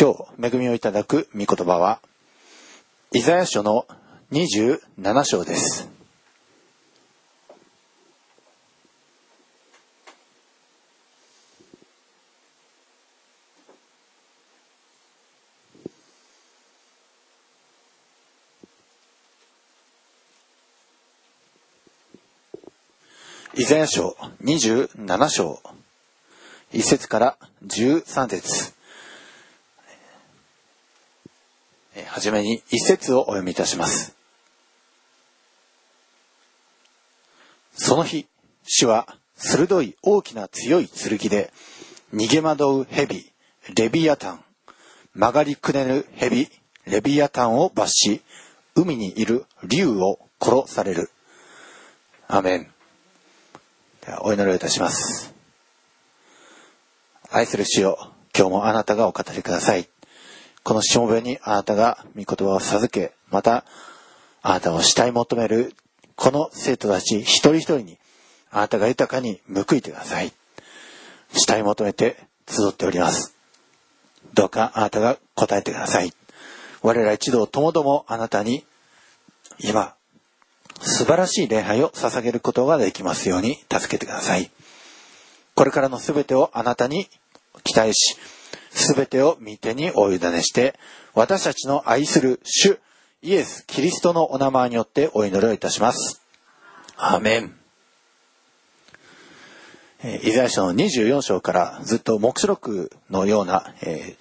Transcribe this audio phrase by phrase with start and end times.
[0.00, 2.00] 今日恵みをいただく御言葉は、
[3.10, 3.84] イザヤ書の
[4.30, 5.88] 27章です。
[23.56, 25.60] イザヤ書27章
[26.72, 27.36] 1節から
[27.66, 28.78] 13節
[31.87, 34.14] えーはじめに1節をお読みいたします。
[37.74, 38.26] その日、
[38.64, 41.52] 主は鋭い大きな強い剣で
[42.12, 43.30] 逃げ惑う蛇、
[43.74, 44.44] レビアタン、
[45.14, 46.48] 曲がりくねる蛇、
[46.86, 48.22] レビアタンを罰し、
[48.74, 51.10] 海にいる竜を殺される。
[52.26, 52.70] アメン。
[54.04, 55.34] ではお祈りをいたします。
[57.30, 59.88] 愛する主よ、今日もあなたがお語りください。
[60.68, 63.64] このしもべにあなたが御言葉を授け、また、
[64.42, 65.74] あなたを慕い求める、
[66.14, 67.96] この生徒たち一人一人に、
[68.50, 70.30] あなたが豊かに報いてください。
[71.32, 73.34] 慕い求めて集っております。
[74.34, 76.12] どうかあなたが答えてください。
[76.82, 78.66] 我ら一同ともどもあなたに、
[79.60, 79.94] 今、
[80.82, 84.50] 素晴らしい礼拝を捧げることができますように助けてください。
[85.54, 87.08] これからのすべてをあなたに
[87.64, 88.18] 期待し、
[88.70, 90.78] すべてを御手にお委ねして、
[91.14, 92.78] 私たちの愛する主、
[93.22, 96.22] イエス・キリストのお名前によってお祈りをいたします。
[96.96, 97.54] アーメン。
[100.02, 104.16] えーイザヤ書の24章からずっと目視録のような、え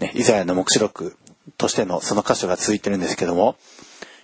[0.00, 1.16] ーね、イザヤの目視録
[1.56, 3.56] としてのその箇所が続いてるんですけども、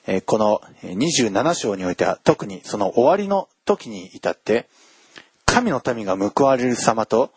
[0.06, 4.68] えーこのえ27章においては特にその終わりの時に至って、
[5.44, 7.32] 神の民が報われる様と、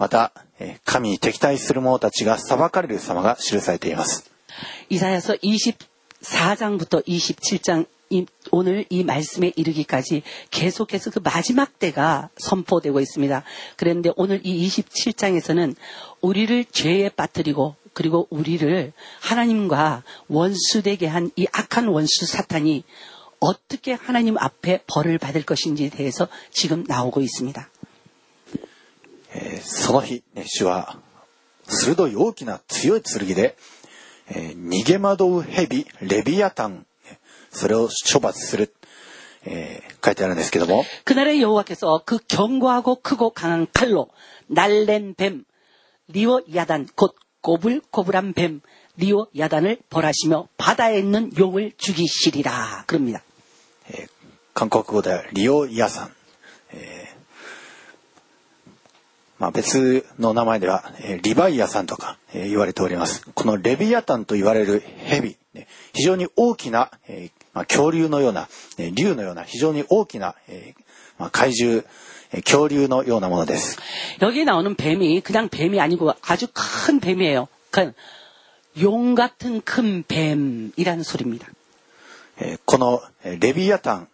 [0.00, 4.30] また、えー神に敵対する者たちが裁かれる様が記されています。
[4.90, 5.34] 이사야서
[6.22, 13.42] 24장부터 27장 이- 오늘 이 말씀에 이르기까지 계속해서 그 마지막 때가 선포되고 있습니다.
[13.76, 15.74] 그런데 오늘 이 27장에서는
[16.20, 22.84] 우리를 죄에 빠뜨리고 그리고 우리를 하나님과 원수되게 한 이 악한 원수 사탄이
[23.40, 27.68] 어떻게 하나님 앞에 벌을 받을 것인지에 대해서 지금 나오고 있습니다.
[29.34, 30.98] えーその日、ね、主は、
[31.68, 33.56] 鋭い大きな強い剣で、
[34.28, 37.18] えー逃げ惑う蛇、レビアタン、ね
[37.50, 38.72] それを処罰する、
[39.44, 44.08] えー書いてあるんですけども、 그날의 여호와께서 그 견고하고 크고 강한 칼로
[44.46, 45.44] 날랜 뱀
[46.08, 48.60] 리오 야단 곧 꼬불꼬불한 뱀
[48.96, 53.22] 리오 야단을 벌하시며 바다에 있는 용을 죽이시리라 그럽니다.
[53.90, 54.08] えー
[54.54, 56.12] 韓国語ではリオイヤさん、
[56.72, 57.09] えー
[59.40, 63.22] まあ、別の名前では、えーリバイアさんとか、えー言われております。
[63.34, 68.48] このレビアタンと言われる蛇、ね非常に大きな、えーまあ、恐竜のような、
[68.78, 70.82] えー竜のような非常に大きな、えー
[71.18, 71.84] まあ、怪獣、
[72.32, 73.78] えー恐竜のようなものです。
[74.22, 77.48] 여기에 나오는 뱀이 그냥 뱀이 아니고 아주 큰 뱀이에요.
[78.74, 81.46] 그용 같은 큰 뱀이라는 소리입니다.
[82.38, 84.08] えーこのえーレビアタン、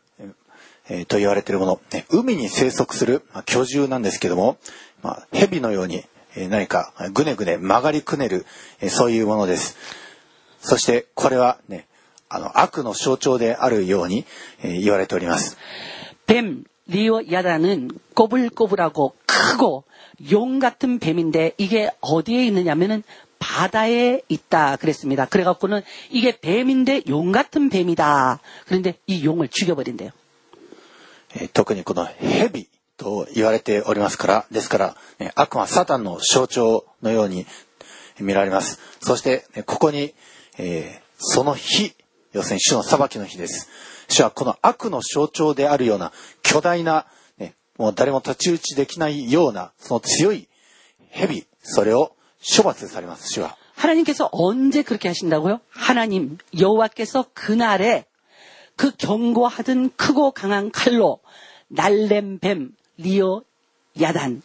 [0.89, 4.59] えーと言われているもの、ね海に生息する、まあ、巨獣なんですけども、
[5.04, 6.04] まあ、蛇のように
[6.50, 8.46] 何かぐねぐね曲がりくねる
[8.90, 9.78] そういうものです
[10.60, 11.88] そしてこれはね
[12.30, 14.26] あの悪の象徴であるように
[14.62, 15.58] 言われております
[16.28, 19.84] 뱀리오야다는꼬불꼬불하고크고
[20.24, 23.04] 용같은뱀인데이게어디에있느냐면은
[23.40, 25.28] 바다에 있다 그랬습니 다.
[25.28, 28.40] 그래갖고는 이게 뱀인데 용 같은 뱀이 다.
[28.68, 30.12] 그런데 이 용을 죽여버린대 요.
[31.54, 37.47] 특히この蛇と言われておりますから、ですから、ね悪魔サタンの象徴のように
[38.21, 38.79] 見られます。
[39.01, 40.15] そして、ねここに、
[40.59, 41.95] えーその日、
[42.33, 43.69] 要するに主の裁きの日です。
[44.09, 46.13] 主はこの悪の象徴であるような
[46.43, 47.07] 巨大な、
[47.39, 50.49] ね、もう誰も太刀打ちできないような、その強い
[51.11, 52.17] 蛇、それを
[52.57, 53.57] 処罰されます、主は。
[53.77, 55.61] 하나님께서 언제 그렇게 하신다고요?
[55.71, 58.05] 하나님 여호와께서 그날에
[58.77, 61.21] 그 견고하던 크고 강한 칼로
[61.69, 63.44] 날렘 뱀 리오
[64.00, 64.42] 야단.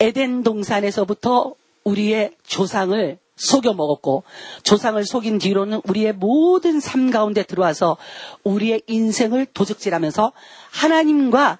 [0.00, 1.54] 에덴 동산에서부터
[1.84, 4.22] 우리의 조상을 속여 먹었고
[4.62, 7.96] 조상을 속인 뒤로는 우리의 모든 삶 가운데 들어와서
[8.44, 10.32] 우리의 인생을 도적질하면서
[10.70, 11.58] 하나님과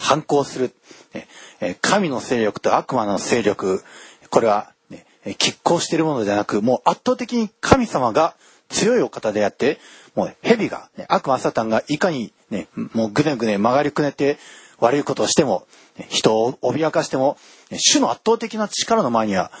[0.00, 0.74] 反抗する。
[1.80, 3.84] 神の勢力と悪魔の勢力、
[4.30, 4.72] これは
[5.24, 8.34] 拮抗しているものではなく、もう圧倒的に神様が
[8.68, 9.78] 強いお方であって、
[10.16, 14.38] もう蛇が、悪魔サタンがいかにね、もうぐねぐね曲がりくねて
[14.80, 15.68] 悪いことをしても、
[16.08, 17.38] 人を脅かしても、
[17.70, 19.52] 主の圧倒的な力の前には、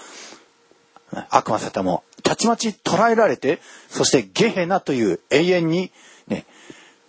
[1.30, 5.92] 悪魔サタンもたちまち捉えられて、そしてゲヘナという永遠に、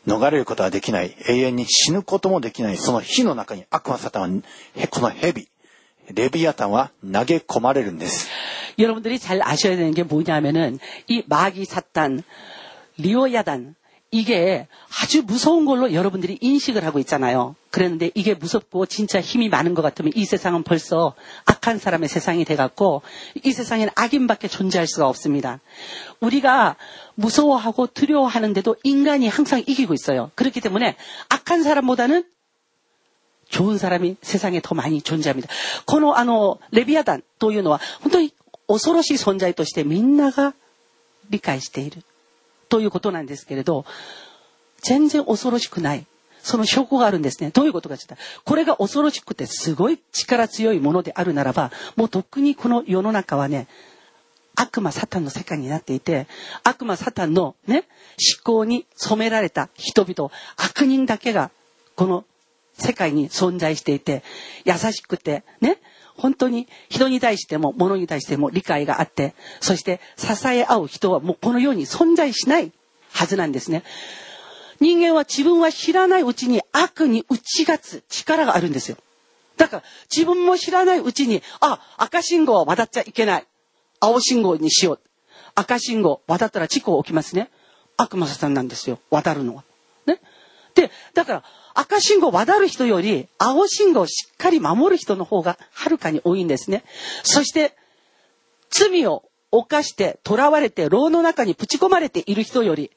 [0.07, 4.43] 逃れることはできない、永遠に死ぬこともできない、その火の中に悪魔サタン
[4.77, 5.49] は、この蛇、
[6.15, 8.29] 레비아탄과 낙에 고마를んです.
[8.79, 12.23] 여러분들이 잘 아셔야 되는 게 뭐냐면은 이 마귀 사탄,
[12.99, 13.75] 리오야단
[14.15, 14.67] 이게
[15.03, 17.55] 아주 무서운 걸로 여러분들이 인식을 하고 있잖아요.
[17.71, 21.15] 그랬는데 이게 무섭고 진짜 힘이 많은 것 같으면 이 세상은 벌써
[21.45, 23.03] 악한 사람의 세상이 돼갖고
[23.45, 25.61] 이 세상에는 악인밖에 존재할 수가 없습니다.
[26.19, 26.77] 우리가
[27.15, 30.33] 무서워하고 두려워하는데도 인간이 항상 이기고 있어요.
[30.35, 30.97] 그렇기 때문에
[31.29, 32.25] 악한 사람보다는
[33.49, 35.49] 좋은 사람이 세상에 더 많이 존재합니다.
[35.87, 38.33] このあの、レビアダンというのは、本当に
[38.69, 40.55] 恐ろしい存在としてみんなが
[41.31, 42.03] 理解している。
[42.70, 43.86] ということなんですけれど、
[44.82, 46.06] 全然恐ろしくない。
[46.42, 47.50] その証拠があるんですね。
[47.50, 53.68] どういうことかというと、これが恐ろしくてすごい力強いものであるならば、もうとっくにこの世の中はね、
[54.56, 56.28] 悪魔サタンの世界になっていて、
[56.64, 57.86] 悪魔サタンのね、
[58.38, 61.50] 思考に染められた人々、悪人だけが
[61.96, 62.26] この
[62.78, 64.24] 世界に存在していて、
[64.66, 65.80] 優しくてね、
[66.18, 72.72] 本当に人に対しても物に対しても理解があって、そして支え合う人はもうこの世に存在しない
[73.12, 73.84] はずなんですね。
[74.80, 78.98] 人間は自分は知らないうちに悪に打ち勝つ力があるんですよ。
[79.58, 79.84] だから
[80.14, 83.46] 自分も知らないうちに、あ、赤信号は渡っちゃいけない。
[84.00, 85.00] 青信号にしよう。
[85.56, 87.50] 赤信号渡ったら事故起きますね。
[87.98, 89.00] 悪魔さんなんですよ。
[89.10, 89.64] 渡るのは。
[90.06, 90.20] ね。
[90.76, 91.44] で、だから
[91.76, 96.84] 赤信号を渡る人より青信号をしっかり守る人の方がはるかに多いんですね。
[97.24, 97.76] そして
[98.72, 102.92] 罪を犯して囚われて牢の中にぶち込まれている人より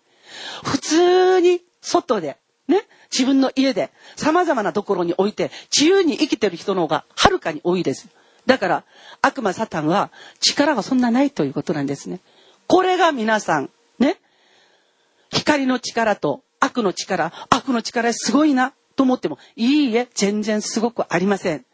[0.65, 2.39] 普通に外で
[2.69, 8.09] ね、自分の家で様々なところに置いて自由に生きてる人の方がはるかに多いです。
[8.47, 8.85] だから
[9.23, 10.11] 悪魔サタンは
[10.41, 12.21] 力がそんなないということなんですね。
[12.67, 14.19] これが皆さんね、
[15.31, 21.65] 光の力と悪の力、悪の力すごいなと思っても、いいえ、全然すごくありません。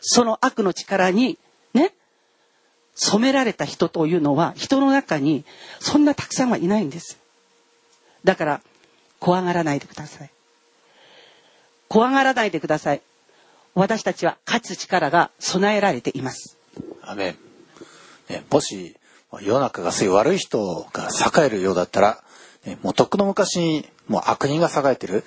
[0.00, 1.38] その悪の力に、
[1.74, 1.94] ね、
[2.94, 5.44] 染められた人というのは、人の中に
[5.78, 7.18] そんなたくさんはいないんです。
[8.24, 8.60] だから、
[9.18, 10.30] 怖がらないでください。
[11.88, 13.02] 怖がらないでください。
[13.74, 16.56] 私たちは勝つ力が備えられています。
[17.02, 17.38] アメン。
[18.28, 18.96] ね、もし、
[19.42, 22.22] 世の中がそうい悪い人が栄えるようだったら、
[22.64, 25.24] ね、もうとっくの昔にもう悪人が栄えてる、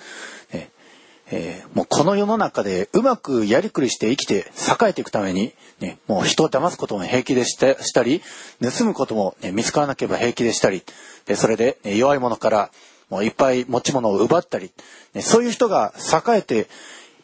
[1.30, 8.22] えー、もうこの世の中でうまくやりくりして生きて栄えていくために、ね、もう人を騙すことも平気でしたしたり
[8.60, 10.82] 盗むことも、ね、見つからなければ平気でしたり。
[11.24, 12.70] でそれで、ね、弱い者から
[13.08, 14.70] もういっぱい持ち物を奪ったり、
[15.14, 16.68] ね、そういう人が栄えて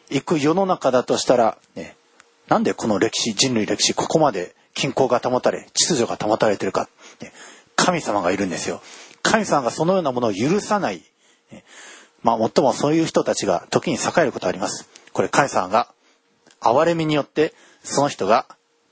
[0.09, 1.95] いく世の中だとしたら、ね、
[2.47, 6.89] なんでこの歴史人類歴史ここまで均衡が保たれ秩序が保たれてるか、
[7.21, 7.31] ね、
[7.75, 8.81] 神様がいるんですよ。
[9.21, 11.03] 神様がそのようなものを許さない。
[12.23, 14.87] まあ、もっともそういう人たちが時に栄えることあります。
[15.13, 15.87] これ、神様が、
[16.61, 17.53] 憐れみによって、
[17.83, 18.45] その人が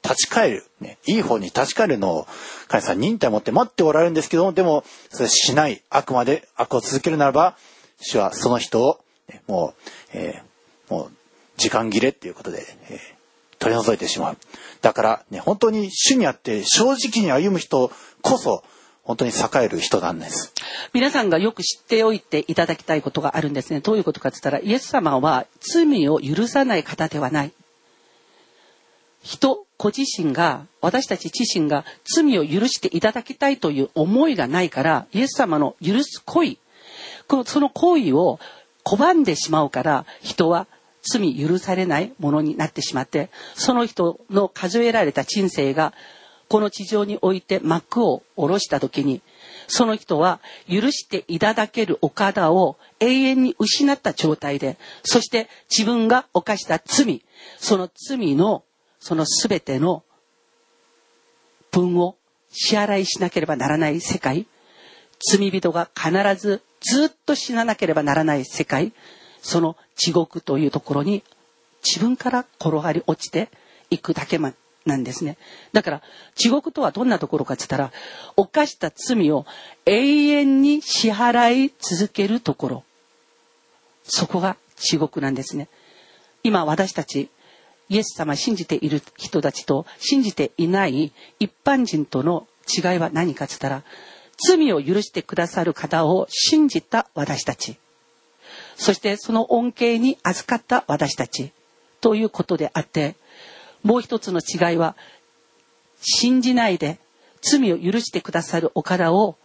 [0.03, 2.27] 立ち返る、ね、いい方に立ち返るのを、
[2.67, 7.57] 神様忍耐を持って待っておられるんですけども、でも、それしない、あくまで悪を続けるならば、
[8.01, 9.81] 主はその人を、ね、もう、
[10.13, 11.11] えー、もう、
[11.57, 12.99] 時間切れっていうことで、えー、
[13.59, 14.37] 取り除いてしまう。
[14.81, 18.63] だから、ね、本当に主にあって正直に歩む人こそ、
[19.09, 20.53] 本当に栄える人なんです。
[20.93, 23.79] 皆さんがよく知っておいていただきたいことがあるんですね。
[23.79, 27.51] どういうことかって言ったら、イエス様は罪を許さない方ではない。
[29.23, 36.57] 人ご自身が、私たち自身が罪を許していただきたいという思いがないから、イエス様の許す行為、
[37.27, 38.39] このその行為を
[38.85, 40.67] 拒んでしまうから、人は
[41.01, 45.95] 罪許されないものになってしまって、その人の数えられた人生が、
[46.49, 49.21] この地上において幕を下ろした時に、
[49.67, 57.23] その人は許していただけるお方を永遠に失った状態で、そして自分が犯した罪、
[57.59, 58.63] その罪の
[58.99, 60.03] その全ての
[61.69, 62.15] 分を
[62.51, 64.47] 支払いしなければならない世界、
[65.19, 68.91] 罪人が必ずずっと死ななければならない世界、
[69.43, 71.23] その地獄というところに
[71.85, 73.49] 自分から転がり落ちて
[73.91, 74.53] いくだけま
[74.89, 75.37] なんですね。
[75.71, 76.01] だから
[76.35, 77.91] 地獄とはどんなところかって言ったら、
[78.35, 79.45] 犯した罪を
[79.85, 82.83] 永遠に支払い続けるところ。
[84.03, 85.69] そこが地獄なんですね。
[86.43, 87.29] 今私たち
[87.89, 93.83] イエス様信じている人たちと信じていない一般人との違いは何かって言ったら、
[94.47, 97.77] 罪を許してくださる方を信じた私たち。
[98.75, 101.51] そしてその恩恵に預かった私たち。
[102.01, 103.15] ということであって、
[103.83, 104.95] もう一つの違いは、
[106.01, 106.99] 信じないで
[107.41, 109.37] 罪を許してくださるお方を、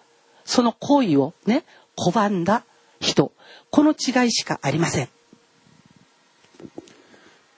[0.44, 1.64] その行為をね、
[1.96, 2.64] 拒んだ
[3.00, 3.32] 人。
[3.70, 5.08] この違いしかありません。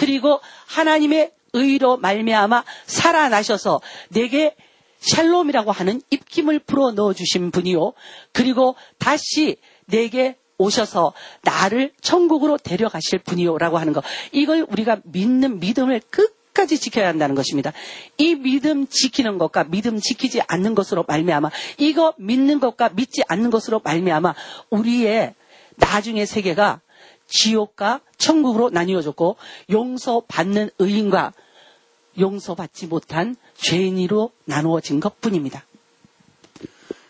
[0.00, 4.56] 그리고 하나님의 의로 말미암아 살아나셔서 내게
[5.00, 7.92] 샬롬이라고 하는 입김을 불어 넣어 주신 분이요.
[8.32, 14.02] 그리고 다시 내게 오셔서 나를 천국으로 데려가실 분이요라고 하는 거.
[14.32, 17.72] 이걸 우리가 믿는 믿음을 끝 끝까지 지켜야 한다는 것입니다.
[18.18, 23.80] 이 믿음 지키는 것과 믿음 지키지 않는 것으로 말미암아 이거 믿는 것과 믿지 않는 것으로
[23.84, 24.34] 말미암아
[24.70, 25.34] 우리의
[25.76, 26.80] 나중의 세계가
[27.29, 29.37] 지옥과 천국으로 나뉘어졌고
[29.69, 31.33] 용서받는 의인과
[32.19, 35.65] 용서받지 못한 죄인으로 나누어진 것뿐입니다.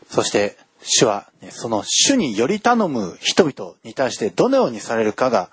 [0.09, 5.49] そして主は、ね、その主により頼む人々に対してどのようにされるかが、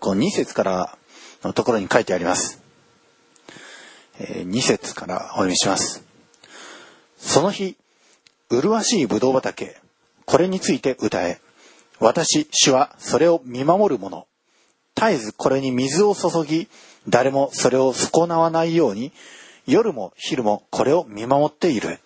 [0.00, 0.98] この2節から
[1.42, 2.62] のところに書いてあります。
[4.20, 6.04] 2節からお読みします。
[7.18, 7.76] その日、
[8.50, 9.76] 麗しい葡萄畑、
[10.26, 11.40] これについて歌え。
[12.03, 14.27] 私、主はそれを見守る者。
[14.93, 16.67] 絶えずこれに水を注ぎ、
[17.07, 19.13] 誰もそれを損なわないように、
[19.65, 22.01] 夜も昼もこれを見守っている。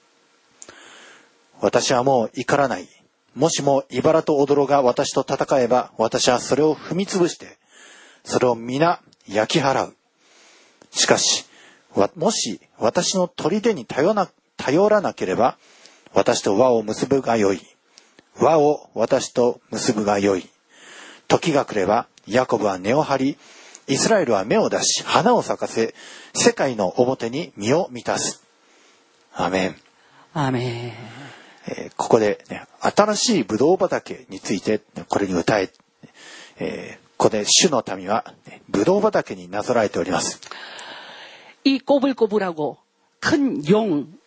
[1.62, 2.88] 私はもう怒らない。
[3.34, 7.58] もしも茨と踊が私と戦えば、私はそれを踏み潰して、
[8.24, 9.96] それを皆焼き払う。
[10.92, 11.46] しかし、
[12.16, 15.58] もし私の砦に頼な頼らなければ、
[16.14, 17.77] 私と輪を結ぶがよい。
[18.41, 20.49] 輪を私と結ぶがよい。
[21.29, 23.39] 時が来れば、ヤコブは根を張り、
[23.89, 25.95] イスラエルは芽を出し、花を咲かせ、
[26.35, 28.43] 世界の表に身を満たす。
[29.35, 29.77] アメン。
[30.35, 30.93] アメン。
[31.67, 35.71] えー、ここで、ね、新しいブドウ畑について、これに歌え、
[36.59, 40.41] えー、ここで主の民は、ね、ブドウ畑になぞらえております。
[41.65, 42.77] 이 꼬불꼬불하고
[43.21, 44.19] 큰 용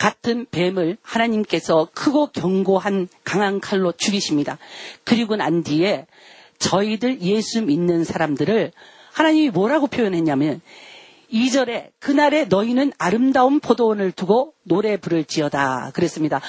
[0.00, 4.56] 같은 뱀을 하나님께서 크고 견고한 강한 칼로 죽이십니다.
[5.04, 6.06] 그리고 난 뒤에
[6.58, 8.72] 저희들 예수 믿는 사람들을
[9.12, 10.62] 하나님이 뭐라고 표현했냐면
[11.30, 16.40] 2절에 그날에 너희는 아름다운 포도원을 두고 노래 부를 지어다 그랬습니다.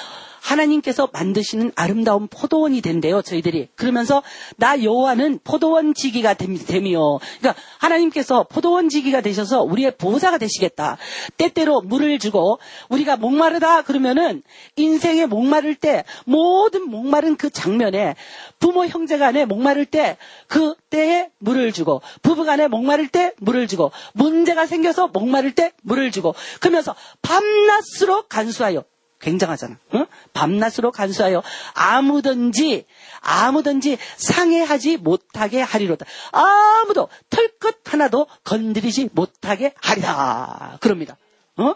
[0.41, 3.69] 하나님께서 만드시는 아름다운 포도원이 된대요, 저희들이.
[3.75, 4.23] 그러면서
[4.57, 7.19] 나 여호와는 포도원 지기가 됨이요.
[7.39, 10.97] 그러니까 하나님께서 포도원 지기가 되셔서 우리의 보호자가 되시겠다.
[11.37, 14.41] 때때로 물을 주고 우리가 목마르다 그러면은
[14.75, 18.15] 인생에 목마를 때 모든 목마른 그 장면에
[18.59, 20.17] 부모 형제 간에 목마를 때
[20.47, 26.35] 그때에 물을 주고 부부 간에 목마를 때 물을 주고 문제가 생겨서 목마를 때 물을 주고
[26.59, 28.83] 그러면서 밤낮으로 간수하여
[29.21, 29.77] 굉장하잖아.
[29.95, 30.05] 응?
[30.33, 31.41] 밤낮으로 간수하여
[31.73, 32.85] 아무든지
[33.21, 36.05] 아무든지 상해하지 못하게 하리로다.
[36.31, 40.77] 아무도 털끝 하나도 건드리지 못하게 하리라.
[40.81, 41.17] 그럽니다.
[41.57, 41.75] 어?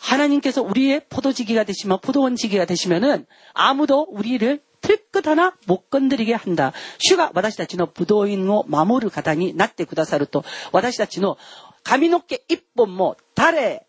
[0.00, 6.72] 하나님께서 우리의 포도지기가 되시면 포도원지기가 되시면은 아무도 우리를 틀끝 하나 못 건드리게 한다.
[7.00, 11.36] 슈가 와다시다치노 부도인노 마모르 가다니 낫데 구다사르토 와다시다치노
[11.84, 13.80] 가미노께 입본 모 달에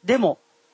[0.00, 0.36] 네모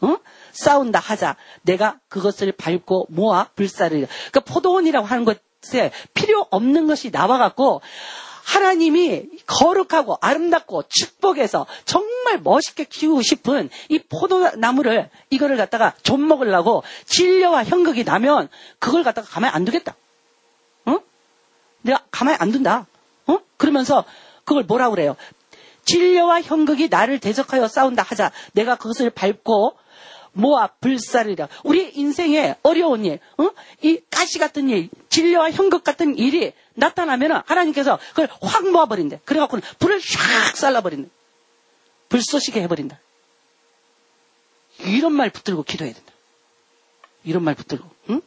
[0.00, 0.16] 어?
[0.52, 1.36] 싸운다 하자.
[1.62, 4.06] 내가 그것을 밟고 모아 불사를.
[4.06, 7.80] 그러니까 포도원이라고 하는 것에 필요 없는 것이 나와갖고
[8.46, 17.64] 하나님이 거룩하고 아름답고 축복해서 정말 멋있게 키우고 싶은 이 포도나무를 이거를 갖다가 좀 먹으려고 진료와
[17.64, 18.48] 형극이 나면
[18.78, 19.96] 그걸 갖다가 가만히 안 두겠다.
[20.84, 20.98] 어?
[21.82, 22.86] 내가 가만히 안 둔다.
[23.26, 23.38] 어?
[23.56, 24.04] 그러면서
[24.44, 25.16] 그걸 뭐라 그래요?
[25.84, 28.30] 진료와 형극이 나를 대적하여 싸운다 하자.
[28.52, 29.76] 내가 그것을 밟고
[30.36, 31.48] 모아 불살이라.
[31.64, 33.50] 우리 인생에 어려운 일, 어?
[33.82, 39.20] 이 가시 같은 일, 진료와 현극 같은 일이 나타나면은 하나님께서 그걸 확 모아버린대.
[39.24, 41.10] 그래갖고는 불을 샥 쌀라버린다.
[42.08, 43.00] 불쏘시게 해버린다.
[44.80, 46.12] 이런 말 붙들고 기도해야 된다.
[47.24, 48.20] 이런 말 붙들고, 응?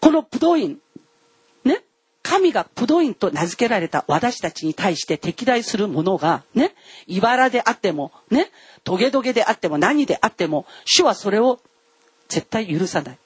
[0.00, 0.80] 고로 부도인,
[2.28, 6.74] 神がブドウ園と名付けられた私たちに対して敵対するものが、ね、
[7.06, 8.50] 茨であっても、ね、
[8.82, 11.60] トゲトゲであっても何であっても、主はそれを
[12.28, 13.18] 絶対許さない。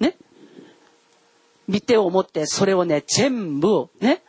[0.00, 0.16] ね。
[1.66, 4.22] 見てを持ってそれをね、全部ね、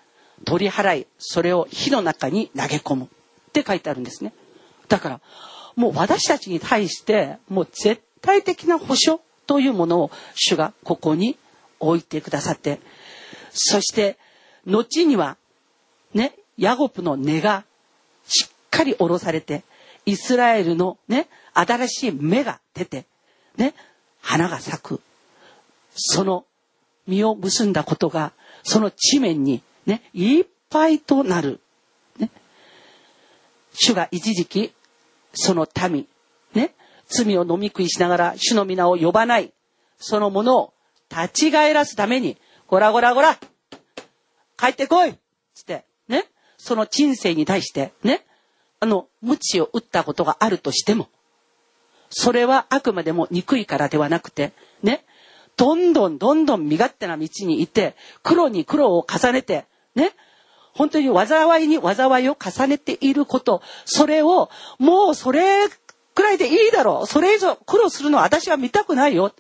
[0.46, 3.08] 取り払い、それを火の中に投げ込むっ
[3.52, 4.34] て書いてあるんですね。
[4.88, 5.22] だから、
[5.76, 11.38] もう私たちに対して、もう絶対的な保証というものを主がここに
[11.82, 12.80] 置いてくださって、
[13.54, 14.18] そして、
[14.66, 15.38] 後には、
[16.14, 17.64] ね、ヤゴプの根が
[18.28, 19.64] しっかり下ろされて、
[20.06, 23.06] イスラエルのね、新しい芽が出て、
[23.58, 23.74] ね、
[24.22, 25.02] 花が咲く。
[25.96, 26.46] その
[27.08, 28.32] 実を結んだことが、
[28.64, 31.60] その地面にね、いっぱいとなる。
[32.18, 32.30] ね、
[33.74, 34.74] 主が一時期、
[35.34, 36.08] その民、
[36.54, 36.74] ね、
[37.08, 39.54] 罪を飲み食いしながら主の皆を呼ばない、
[39.98, 40.74] そのものを
[41.10, 42.38] 立ち返らすために、
[42.72, 43.38] ゴラゴラゴラ
[44.58, 45.14] 帰ってこい
[45.54, 46.24] つって、ね。
[46.58, 48.26] その人生に対して、ね。
[48.80, 51.10] あの、鞭を打ったことがあるとしても、
[52.10, 54.54] それはあくまでも憎いからではなくて、
[54.84, 55.04] ね。
[55.58, 60.14] どんどんどんどん身勝手な道にいて、苦労に苦労を重ねて、ね。
[60.74, 67.06] 本当に災いに災いを重ねていること、それを、もうそれくらいでいいだろう。
[67.06, 69.34] それ以上苦労するのは私は見たくないよ。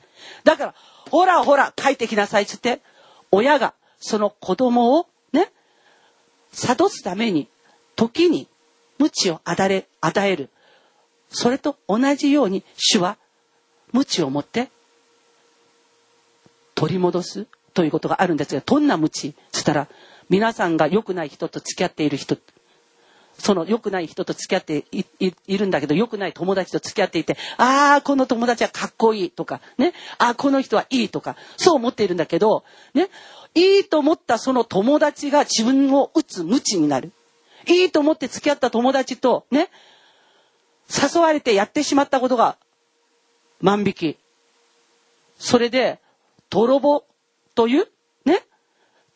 [0.43, 0.75] だから、
[1.09, 2.81] ほらほら、帰ってきなさいつって、
[3.31, 5.51] 親がその子供をね、
[6.53, 7.47] 諭すために、
[7.95, 8.47] 時に、
[8.97, 10.49] 鞭を与え与える。
[11.29, 13.17] それと同じように、主は、
[13.93, 14.69] 鞭を持って、
[16.75, 19.33] 取り戻すということがあるんですが、どんな鞭？
[19.51, 19.87] つったら、
[20.29, 22.37] 皆さんが良くない人と付き合っている人
[23.41, 24.85] その良くない人と付き合って
[25.19, 33.09] いるんだけど、良くない友達と付き合っていて、ああ、この友達はかっこいいとか、ね、ああ、この人はいいとか、そう思っているんだけど、ね、
[33.55, 37.11] いいと思ったその友達が自分を打つ無知になる。
[37.67, 39.69] いいと思って付き合った友達と、ね、
[40.89, 42.57] 誘われてやってしまったことが
[43.59, 44.17] 万引き。
[45.39, 45.99] それで、
[46.51, 47.05] 泥棒
[47.55, 47.87] という、
[48.25, 48.43] ね、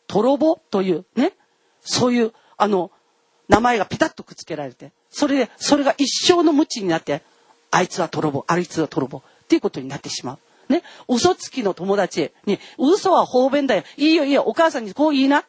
[0.08, 1.32] 泥棒という、ね、
[1.80, 2.90] そういう、あの、
[3.48, 7.22] 名前がピタッとくっつけられて、それで、それが一生の無知になって、
[7.70, 10.72] あいつは泥棒、あいつは泥棒、っていうことになってしまう。
[10.72, 10.82] ね。
[11.08, 13.84] 嘘つきの友達に、嘘は方便だよ。
[13.96, 15.44] いいよいいよ、お母さんにこう言いな。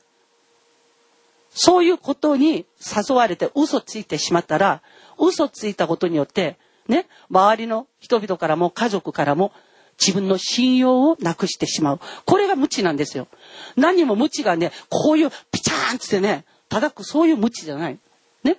[1.49, 4.81] そういうことに誘われて嘘ついてしまったら、
[5.17, 6.57] 嘘ついたことによって、
[6.87, 9.51] ね、周りの人々からも家族からも
[9.99, 11.99] 自分の信用をなくしてしまう。
[12.25, 13.27] これが無知なんですよ。
[13.75, 17.97] 何も無知がね、こういうピチャーンつってね、叩くそういう無知じゃない。
[18.43, 18.57] ね。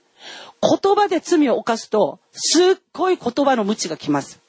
[0.63, 4.41] 言葉で罪を犯すと、すっごい言葉の無知が来ます。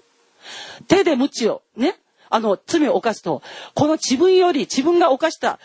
[0.88, 1.95] 手で無知を、ね。
[2.30, 3.41] あの、罪を犯すと、
[3.74, 5.60] この自分より、自分が犯した、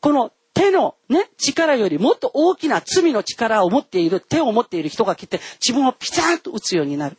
[0.00, 7.16] この手のね、力よりもっと大きな罪の力を持っている、手を持っている人が来て、自分をピタンと打つようになる。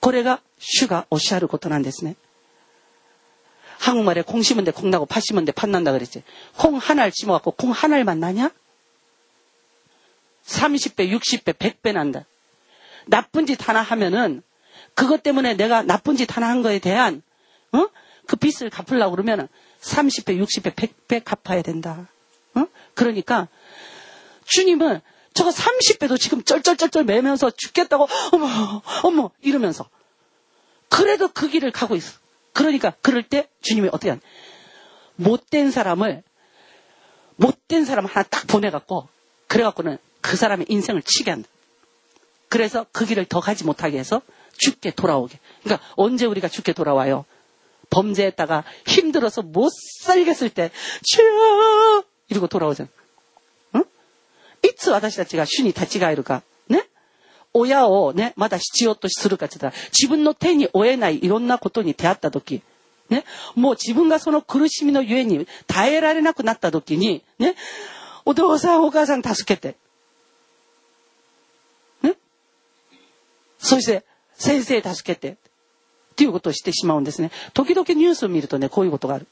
[0.00, 2.16] これが主がおっしゃることなんですね。
[3.80, 8.50] 한국말에 콩 심은 데 콩 나고 팥 심은 데 팥 난다 그랬지콩하나를심어갖고콩하나를만나냐
[10.44, 12.24] 30배, 60배, 100배 난다.
[13.06, 14.42] 나쁜 짓 하나 하면은
[14.94, 17.22] 그것 때문에 내가 나쁜 짓 하나 한 거에 대한
[17.72, 17.86] 어?
[18.26, 19.48] 그 빚을 갚으려고 그러면
[19.80, 22.08] 30배, 60배, 100배 갚아야 된다.
[22.54, 22.66] 어?
[22.94, 23.48] 그러니까
[24.44, 25.00] 주님은
[25.32, 29.88] 저거 30배도 지금 쩔쩔쩔쩔 매면서 죽겠다고 어머 어머 이러면서
[30.88, 32.19] 그래도 그 길을 가고 있어.
[32.52, 34.20] 그러니까 그럴 때 주님이 어떻게 하냐.
[35.16, 36.22] 못된 사람을
[37.36, 39.08] 못된 사람 하나 딱 보내갖고
[39.46, 41.48] 그래갖고는 그 사람의 인생을 치게 한다.
[42.48, 44.20] 그래서 그 길을 더 가지 못하게 해서
[44.58, 45.38] 죽게 돌아오게.
[45.62, 47.24] 그러니까 언제 우리가 죽게 돌아와요?
[47.90, 49.70] 범죄했다가 힘들어서 못
[50.02, 50.70] 살겠을 때
[51.04, 52.88] 주여 이러고 돌아오잖아.
[53.76, 53.84] 응?
[54.64, 56.42] 이츠 와다시 다치가 슈니 다치가 이러가
[57.52, 62.62] 親をね、まだ必要とするかって言ったら、自分の手に負えないいろんなことに出会った時、
[63.08, 63.24] ね、
[63.56, 67.56] もう自分がその苦しみのゆえに耐えられなくなった時に、ね、
[68.24, 69.76] お父さんお母さん助けて。
[72.02, 72.14] ね。
[73.58, 75.32] そして、先生助けて。
[75.32, 75.36] っ
[76.20, 77.30] ていうことをしてしまうんですね。
[77.54, 79.26] 時々ニュースを見るとね、こういうことがある。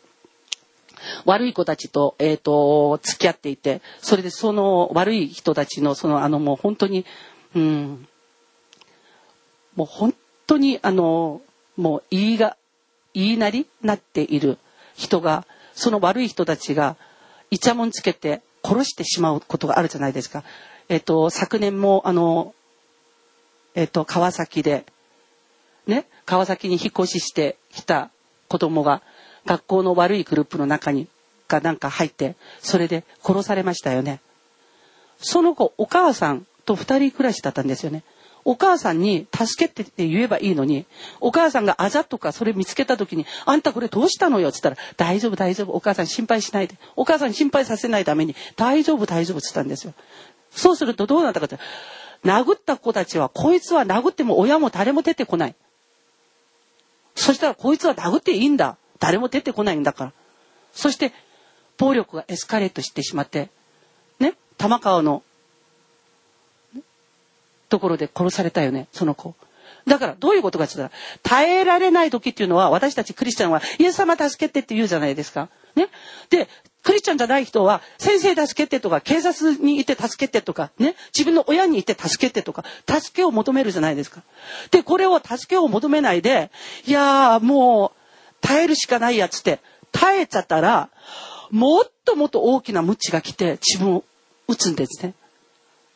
[1.26, 7.04] 悪い子たちと、えっ、と、付き合っていて、それでその悪い人たちの、その、あの、もう本当に、
[7.54, 8.08] うん、
[9.74, 10.14] もう本
[10.46, 11.40] 当に、あの、
[11.76, 12.56] もう言いが、
[13.14, 14.58] 言いなりになっている
[14.96, 16.96] 人が、その悪い人たちが、
[17.50, 20.44] イチャモンつけて殺してしまうことがあるじゃないですか。
[20.88, 22.54] えっ、と、昨年も、あの、
[23.74, 24.84] えっ、と、川崎で、
[25.86, 28.10] ね、川崎に引っ越ししてきた
[28.48, 29.02] 子供が
[29.46, 31.08] 学校の悪いグループの中に
[31.48, 34.20] がなんか入ってそれで殺されましたよね
[35.18, 38.02] その子お母さんと二人暮らしだったんですよね
[38.44, 40.86] お母さんに助けてって言えばいいのに
[41.20, 49.92] お母さんがあざとかそれ見つけた時に「あんたこれどうしたのよ」っつったら「大丈夫大丈夫お母さん心配しないで」お母さん心配させないために「大丈夫大丈夫」っつったんですよ
[50.50, 51.58] そうするとどうなったかって
[52.24, 55.54] 殴った子たちはこいつは殴っても親も誰も出てこない
[57.18, 58.78] そしたらこいつは殴っていいんだ。
[59.00, 60.12] 誰も出てこないんだから。
[60.72, 61.12] そして、
[61.76, 63.50] 暴力がエスカレートしてしまって、
[64.20, 65.22] ね、玉川の、
[67.68, 69.34] ところで殺されたよね、その子。
[69.86, 75.48] だから、どういうことかって言ったら、耐えられない時っていうのは、私たちクリスチャンは、イエス様助けてって言うじゃないですか。
[75.74, 75.88] ね。
[76.30, 76.48] で、
[76.82, 80.94] クリスチャンじゃない人は、先生助けてとか、警察にいて助けてとか、ね。
[81.16, 84.22] 自分の親にいて助けてとか、助けを求めるじゃないですか。
[84.70, 86.50] で、これを助けを求めないで、
[86.86, 87.98] いやー、もう、
[88.40, 89.60] 耐えるしかないやつって、
[89.92, 90.90] 耐えちゃったら、
[91.50, 94.04] もっともっと大きな無知が来て、自分を
[94.48, 95.14] 撃つんですね。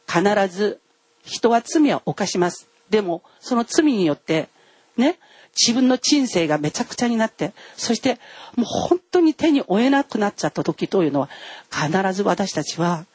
[0.06, 0.80] 必ず、
[1.22, 2.68] 人は罪を犯します。
[2.90, 4.48] でも、その罪によって、
[4.96, 5.18] ね、
[5.60, 8.18] 自分の人生がめちゃくちゃになって、そして
[8.56, 11.28] もう本当に手に負えなくなっちゃった時というのは、
[11.70, 13.06] 必ず私たちは、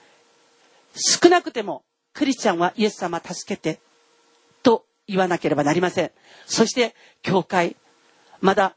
[0.96, 3.80] 少なくても、クリスチャンはイエス様助けて、
[4.64, 6.12] と言わなければなりません。
[6.46, 7.76] そして、教会、
[8.42, 8.76] まだ、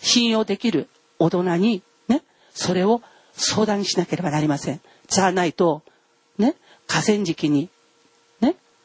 [0.00, 2.22] 信用できる大人に、ね、
[2.54, 4.80] それを相談しなければなりません。
[5.08, 5.82] じゃないと、
[6.38, 6.54] ね、
[6.86, 7.68] 河川敷に、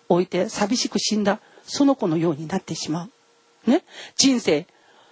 [0.09, 3.09] 置いて寂しく死んだ、その子のようになってしま
[3.65, 3.69] う。
[3.69, 3.83] ね、
[4.15, 4.67] 人生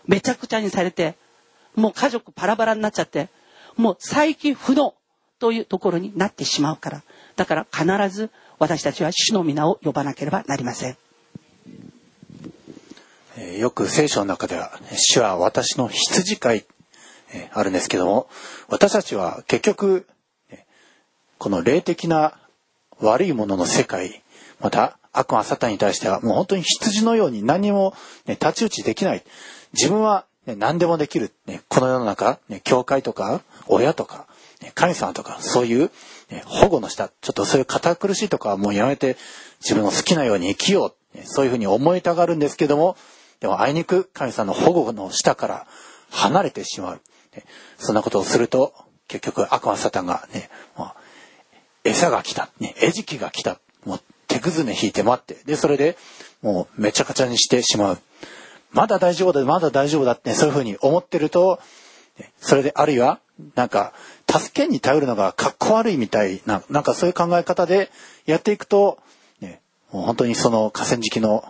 [0.05, 1.15] めちゃくちゃにされて、
[1.75, 3.29] もう家族バラバラになっちゃって、
[3.77, 4.93] もう再起不能
[5.39, 7.03] というところになってしまうから。
[7.35, 10.97] だから必ず私たちは主の皆を呼ばなければなりません。
[13.37, 16.65] えよく聖書の中では、主は私の羊飼い、
[17.33, 18.29] えあるんですけども、
[18.67, 20.07] 私たちは結局、
[21.37, 22.37] この霊的な
[22.99, 24.21] 悪いものの世界、
[24.61, 27.93] また悪魔サタンに対してはもう本当に羊のように何も、
[28.25, 29.23] ね、太刀打ちできない。
[29.73, 31.33] 自分は、ね、何でもできる。
[31.45, 34.27] ね、この世の中、ね、教会とか、親とか、
[34.61, 35.91] ね神様とか、そういう、
[36.29, 39.17] ね保護の下、ちょっとそういう堅苦しいとかはもうやめて、
[39.61, 41.17] 自分の好きなように生きよう。
[41.17, 42.95] ねそういうふうに思いたがるんですけども、
[43.39, 45.67] でもあいにく神様の保護の下から
[46.09, 47.01] 離れてしまう。
[47.35, 47.43] ね
[47.77, 48.73] そんなことをすると、
[49.07, 50.89] 結局悪魔サタンがね、もう
[51.83, 55.97] 餌が来た、ね、餌食が来た、もう手くずね引いて待って、で、それで
[56.41, 57.97] もうめちゃくちゃにしてしまう。
[58.71, 61.59] まだ大丈夫だ、まだ大丈夫だって、そういうふうに思ってると、
[62.39, 63.19] それであるいは、
[63.55, 63.93] なんか、
[64.31, 67.89] 助けに頼るのがかっこ悪いみたいな、なんかそういう考え方で
[68.25, 68.99] やっていくと、
[69.41, 71.43] ね、もう本当にその河川敷の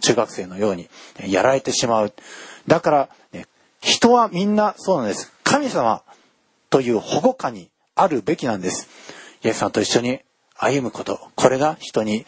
[0.00, 0.88] 中学生のように
[1.26, 2.12] やられてしまう。
[2.66, 3.46] だから、ね、
[3.80, 5.32] 人はみんなそうなんです。
[5.42, 6.02] 神様
[6.68, 8.88] という保護下にあるべきなんです。
[9.42, 10.20] イエスさんと一緒に
[10.58, 11.20] 歩むこと。
[11.34, 12.26] これが人に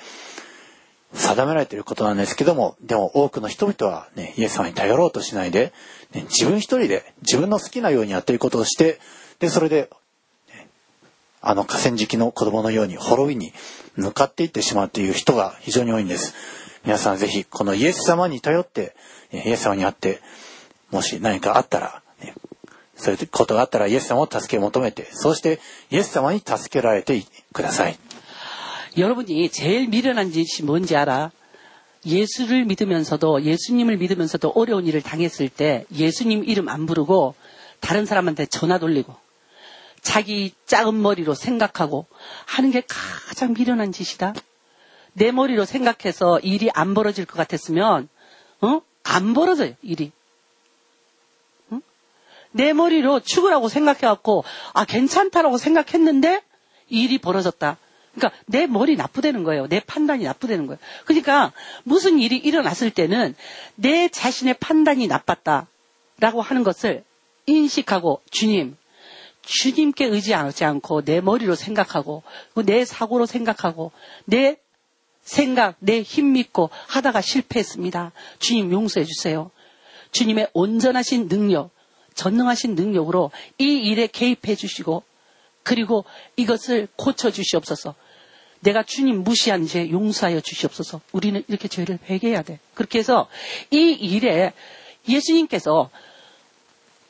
[1.15, 5.73] 定められていることなんですけども、でも多くの人々はね、イエス様に頼ろうとしないで、
[6.13, 9.01] ね、自分一人で自分の好きなようにやっていることをして、
[9.39, 9.91] で、それで、
[10.49, 10.69] ね
[11.41, 13.53] あの河川敷の子供のように滅びに
[13.97, 16.35] 向かっていってしまうという人が非常に多いんです。
[16.85, 18.95] 皆さんぜひこのイエス様に頼って、
[19.33, 20.21] イエス様に会って、
[20.91, 22.35] もし何かあったら、ね、
[22.97, 25.61] そういうことがあったらイエス様を助け求めて、そして
[25.91, 27.99] イエス様に助けられてください。
[28.97, 31.31] 여러분이 제일 미련한 짓이 뭔지 알아
[32.07, 37.35] 예수를 믿으면서도 예수님을 믿으면서도 어려운 일을 당했을 때 예수님 이름 안 부르고
[37.81, 39.15] 다른 사람한테 전화 돌리고
[40.01, 42.07] 자기 작은 머리로 생각하고
[42.47, 44.35] 하는 게 가장 미련한 짓이다.
[45.13, 48.09] 내 머리로 생각해서 일이 안 벌어질 것 같았으면
[48.61, 48.81] 어?
[49.03, 50.13] 안 벌어져요 일이.
[51.73, 51.83] 응?
[52.53, 56.43] 내 머리로 죽으라고 생각해갖고 아 괜찮다라고 생각했는데
[56.89, 57.77] 일이 벌어졌다.
[58.19, 59.67] 그러니까 내 머리 나쁘다는 거예요.
[59.69, 60.79] 내 판단이 나쁘다는 거예요.
[61.05, 61.53] 그러니까
[61.85, 63.35] 무슨 일이 일어났을 때는
[63.75, 67.05] 내 자신의 판단이 나빴다라고 하는 것을
[67.47, 68.77] 인식하고 주님,
[69.43, 72.23] 주님께 의지하지 않고 내 머리로 생각하고
[72.67, 73.93] 내 사고로 생각하고
[74.25, 74.57] 내
[75.23, 78.13] 생각, 내 힘 믿고 하다가 실패했습니다.
[78.39, 79.51] 주님 용서해 주세요.
[80.13, 81.71] 주님의 온전하신 능력,
[82.15, 85.03] 전능하신 능력으로 이 일에 개입해 주시고
[85.63, 86.05] 그리고
[86.37, 87.95] 이것을 고쳐 주시옵소서.
[88.61, 91.01] 내가 주님 무시한 죄 용서하여 주시옵소서.
[91.13, 92.59] 우리는 이렇게 죄를 회개해야 돼.
[92.75, 93.29] 그렇게 해서
[93.71, 94.53] 이 일에
[95.09, 95.91] 예수님께서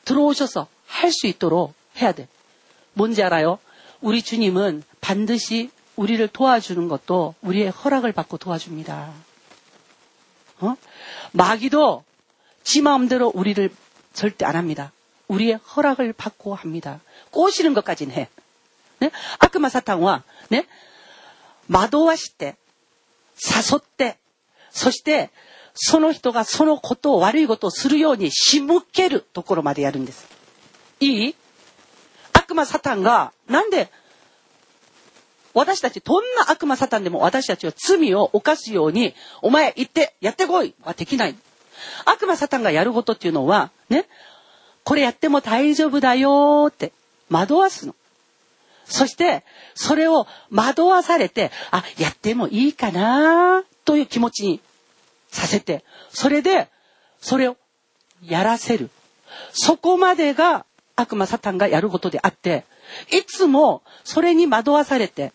[0.05, 2.27] 들어오셔서 할 수 있도록 해야 돼.
[2.93, 3.59] 뭔지 알아요?
[4.01, 9.13] 우리 주님은 반드시 우리를 도와주는 것도 우리의 허락을 받고 도와줍니다.
[10.61, 10.75] 어?
[11.31, 12.03] 마귀도
[12.63, 13.69] 지 마음대로 우리를
[14.13, 14.91] 절대 안 합니다.
[15.27, 17.01] 우리의 허락을 받고 합니다.
[17.31, 18.29] 꼬시는 것까지는 해.
[18.99, 19.11] 네?
[19.39, 20.65] 아크마 사탕과 네?
[21.69, 22.55] 惑わして、
[23.37, 24.17] 誘って、
[24.71, 25.29] そして、
[25.73, 30.27] その人がそのことを悪いことをするように仕向けるところまでやるんです。
[30.99, 31.35] いい？
[32.33, 33.89] 悪魔サタンが、なんで、
[35.53, 41.35] 私たち、どんな悪魔サタンでも私たちは罪を犯すように、お前行ってやってこいはできない。
[42.05, 44.05] 悪魔サタンがやることっていうのは、ね、
[44.83, 46.91] これやっても大丈夫だよって
[47.29, 47.95] 惑わすの。
[48.89, 54.59] そして、それを惑わされて、あ、やってもいいかなという気持ちに
[55.29, 56.67] させて、それで、
[57.21, 57.57] それを
[58.23, 58.89] やらせる。
[59.53, 62.65] そこまでが悪魔サタンがやることであって、
[63.11, 65.33] いつもそれに惑わされて、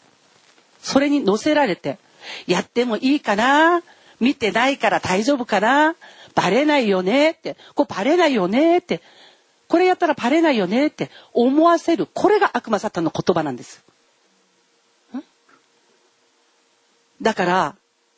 [0.82, 1.98] それに乗せられて、
[2.46, 3.82] やってもいいかな
[4.18, 5.94] 見てないから大丈夫かな
[6.34, 9.00] バレないよねって、こうバレないよねって、
[9.68, 12.06] これやったらバレないよねって思わせる。
[12.06, 13.84] これが悪魔サタンの言葉なんです。
[17.22, 17.76] だから、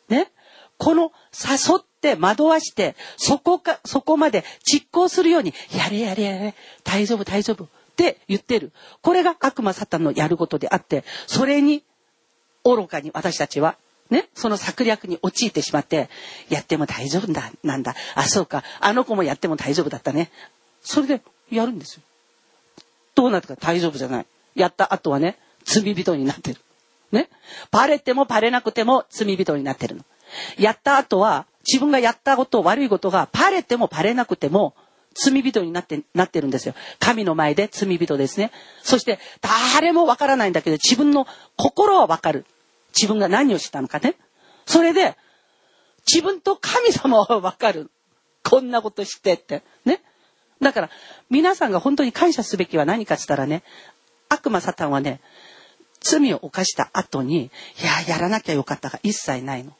[0.08, 0.30] ね、
[0.78, 6.54] この誘って惑わして、そこか、そこまで実行するように、やれやれやれ、
[6.84, 8.72] 大丈夫大丈夫って言ってる。
[9.00, 11.82] これが悪魔サタンのやることであって、それに
[12.64, 13.76] 愚かに私たちは、
[14.10, 16.08] ね、その策略に陥ってしまって、
[16.48, 17.94] やっても大丈夫だ、なんだ。
[18.14, 18.64] あ、そうか。
[18.80, 20.30] あの子もやっても大丈夫だったね。
[20.82, 22.02] それでやるんですよ。
[23.14, 24.26] どうなるか大丈夫じゃない。
[24.54, 26.60] やった後はね、罪人になってる。
[27.12, 27.28] ね。
[27.70, 30.04] バレてもバレなくても罪人になってるの。
[30.58, 34.74] やった後は、自分がやったこと、悪いことがバレてもバレなくても、
[35.14, 36.74] 罪人になって、なってるんですよ。
[36.98, 38.52] 神の前で罪人ですね。
[38.82, 42.44] そして、誰もわからないんだけど、自分の心はわかる。
[42.96, 44.16] 自分が何をしたのかね。
[44.66, 45.16] それで、
[46.06, 47.90] 自分と神様はわかる。
[48.44, 49.62] こんなことしてって。
[49.84, 50.02] ね。
[50.60, 50.90] だから、
[51.30, 53.62] 皆さんが本当に感謝すべきは何かって言ったらね、
[54.28, 55.20] 悪魔サタンはね、
[56.00, 57.50] 罪を犯した後に、い
[57.84, 59.72] や、やらなきゃよかったが一切ないの。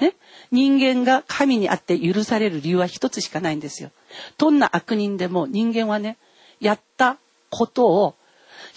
[0.00, 0.14] ね、
[0.50, 3.90] 人間が神にあって許される理由は一つしかないんですよ。
[4.38, 6.18] どんな悪人でも人間はね、
[6.60, 7.18] やった
[7.50, 8.14] ことを、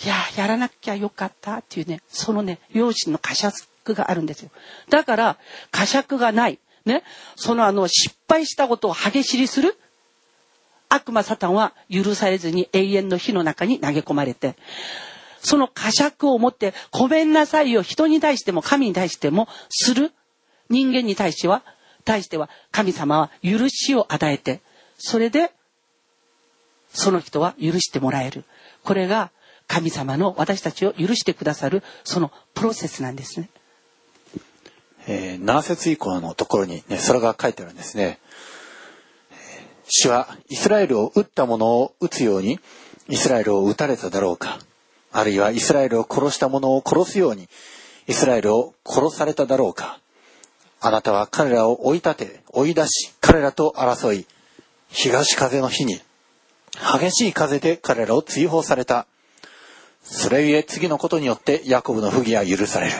[0.04, 4.52] いや、やらなきゃよかったっていうね、そのね、良心の呵責があるんですよ。
[4.89, 5.38] だから、
[5.71, 6.60] 呵責がない。
[6.86, 7.04] ね、
[7.36, 9.78] そのあの、失敗したことを激しりする。
[10.89, 14.56] 悪魔サタンは許されずに永遠の火の中に投げ込まれて、
[15.41, 20.12] その呵責を持ってごめんなさいを人に対しても神に対してもする
[20.69, 21.63] 人間に対しては、
[22.04, 24.62] 対しては神様は許しを与えて、
[24.98, 25.52] それで
[26.89, 28.43] その人は許してもらえる。
[28.84, 29.32] これが
[29.67, 33.50] 神様の私たちを許してくださるそのプロセスなんですね。
[35.08, 38.19] えー、7節以降のところにね、それが書いてあるんですね。
[39.88, 42.60] 主はイスラエルを撃った者を撃つように
[43.08, 44.60] イスラエルを撃たれただろうか。
[45.12, 47.48] あるいはイスラエルを殺した者を殺すように
[48.08, 50.00] イスラエルを殺されただろうか。
[50.82, 54.26] あなたは彼らを追い立て追い出し彼らと争い
[54.89, 56.00] 東風の日に
[57.00, 59.08] 激しい風で彼らを追放された。
[60.04, 62.93] それゆえ次のことによってヤコブの不義は許される。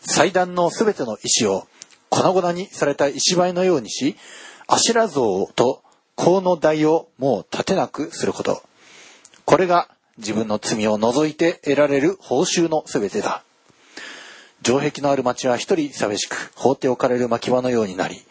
[0.00, 1.66] 祭壇のすべての石を
[2.10, 4.16] 粉々にされた石灰のようにし、
[4.66, 5.82] アシラ像と
[6.16, 8.62] 香の台をもう立てなくすること。
[9.44, 13.42] これが自分の罪を除いて得られる報酬のすべてだ。
[14.64, 18.22] 城壁のある町は一人寂しく放っておかれる牧場のようになり、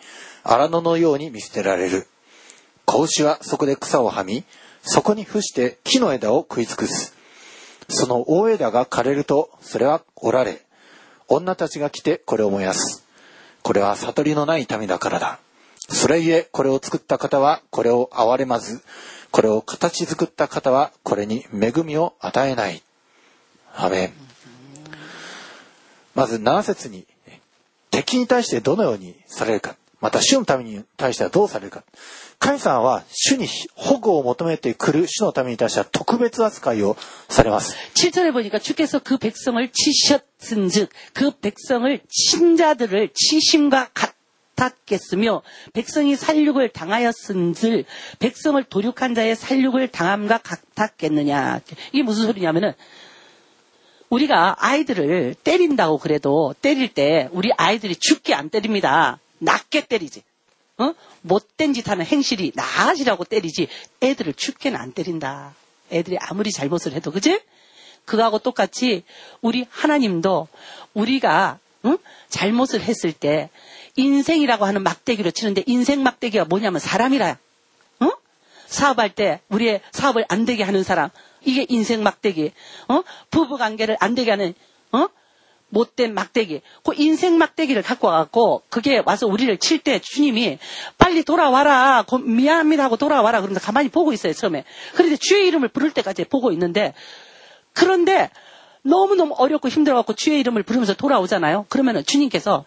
[0.43, 2.07] 荒野のように見捨てられる。
[2.85, 4.43] 子牛はそこで草をはみ、
[4.83, 7.15] そこに伏して木の枝を食い尽くす。
[7.89, 10.65] その大枝が枯れると、それは折られ、
[11.27, 13.05] 女たちが来てこれを燃やす。
[13.63, 15.39] これは悟りのない民だからだ。
[15.90, 18.82] それゆえ、これを作った方はこれを憐れまず、
[19.30, 22.82] これを形作った方はこれに恵みを与えない。
[23.76, 24.12] アメン。
[26.14, 27.06] まず7節に、
[27.90, 31.84] 敵に対してどのようにされるか、また主のために対してはどうされるか。
[32.38, 36.96] 神様は主に保護を求めてくる主のために対しては特別扱いを
[37.28, 37.76] されます。
[37.94, 44.09] 7절에 보니까 주께서 그 백성을 치셨은즉 그 백성을 친자들을 치심과 같
[44.61, 45.41] 았겠으며
[45.73, 47.85] 백성이 살육을 당하였은즉
[48.19, 52.73] 백성을 도륙한 자의 살육을 당함과 같았겠느냐 이게 무슨 소리냐면은
[54.11, 59.19] 우리가 아이들을 때린다고 그래도 때릴 때 우리 아이들이 죽게 안 때립니다.
[59.39, 60.21] 낮게 때리지.
[60.77, 60.93] 어?
[61.21, 63.67] 못된 짓 하는 행실이 나아지라고 때리지
[64.03, 65.55] 애들을 죽게는 안 때린다.
[65.91, 67.41] 애들이 아무리 잘못을 해도 그지?
[68.05, 69.03] 그거하고 똑같이
[69.41, 70.47] 우리 하나님도
[70.93, 71.97] 우리가 응?
[72.29, 73.49] 잘못을 했을 때
[73.95, 77.37] 인생이라고 하는 막대기로 치는데 인생 막대기가 뭐냐면 사람이라.
[78.01, 78.09] 어?
[78.67, 81.09] 사업할 때 우리의 사업을 안 되게 하는 사람
[81.43, 82.51] 이게 인생 막대기.
[82.87, 83.03] 어?
[83.31, 84.53] 부부 관계를 안 되게 하는
[84.91, 85.07] 어?
[85.69, 86.61] 못된 막대기.
[86.83, 90.59] 그 인생 막대기를 갖고 와갖고 그게 와서 우리를 칠 때 주님이
[90.97, 92.03] 빨리 돌아와라.
[92.07, 93.39] 고- 미안합니다 하고 돌아와라.
[93.41, 94.65] 그러면서 가만히 보고 있어요 처음에.
[94.95, 96.93] 그런데 주의 이름을 부를 때까지 보고 있는데
[97.73, 98.29] 그런데
[98.83, 101.67] 너무너무 어렵고 힘들어갖고 주의 이름을 부르면서 돌아오잖아요.
[101.69, 102.65] 그러면은 주님께서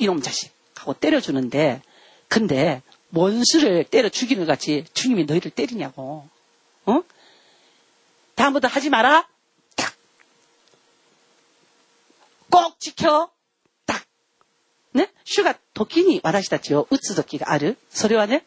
[0.00, 1.82] 이놈 자식 하고 때려주는데
[2.28, 6.28] 근데 원수를 때려 죽이는 것 같이 주님이 너희를 때리냐고.
[6.84, 7.02] 어?
[8.34, 9.28] 다음부터 하지 마라.
[9.74, 9.94] 딱.
[12.50, 13.30] 꼭 지켜.
[13.86, 14.04] 딱.
[14.94, 17.78] ね、主が時に私たちを打つ時がある。
[17.90, 18.44] それはね、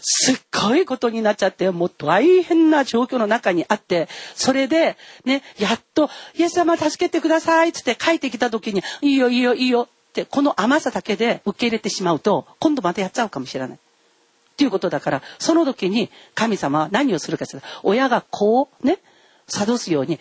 [0.00, 13.77] すっごいことになっちゃって、もう大変な状況の中にあって、それで、ね、やっと、イエス様助けてくださいっつって帰ってきた時に、いいよいいよいいよ って、この甘さだけで受け入れてしまうと、今度またやっちゃうかもしれない。
[13.77, 18.99] っていうことだから、その時に神様は何をするかって言ったら、親が子をね、
[19.47, 20.19] 諭すように、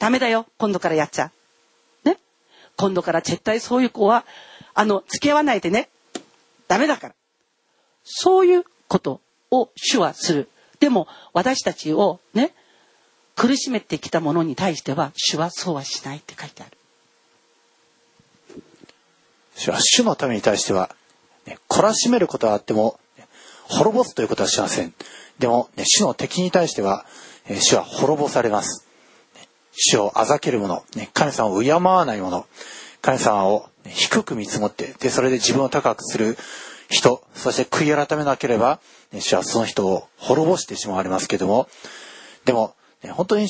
[0.00, 1.30] ダメだよ、今度からやっちゃ。
[2.04, 2.18] ね。
[2.76, 4.24] 今度から絶対そういう子は、
[4.74, 5.88] あの、付き合わないでね。
[6.66, 7.14] ダメだから。
[8.02, 9.20] そういうこと
[9.52, 10.48] を主はする。
[10.80, 12.52] でも、私たちをね、
[13.36, 16.77] 苦しめてきたものに対しては、主はそうはしないって書いてある。
[19.58, 20.94] 主は主のために対しては、
[21.44, 23.26] ね、懲らしめることはあっても、ね
[23.68, 24.94] 滅ぼすということはしません。
[25.40, 27.04] でも、ね、主の敵に対しては、
[27.48, 28.86] え主は滅ぼされます。
[29.34, 32.46] ね主をあざける者、ね神様を敬わない者、
[33.02, 36.38] 神様をね低く見積もって、で、それで自分を高くする
[36.88, 38.78] 人、そして悔い改めなければ、
[39.12, 41.68] ね主はその人を滅ぼしてしまわれますけども、
[42.44, 43.48] でも、ね本当に、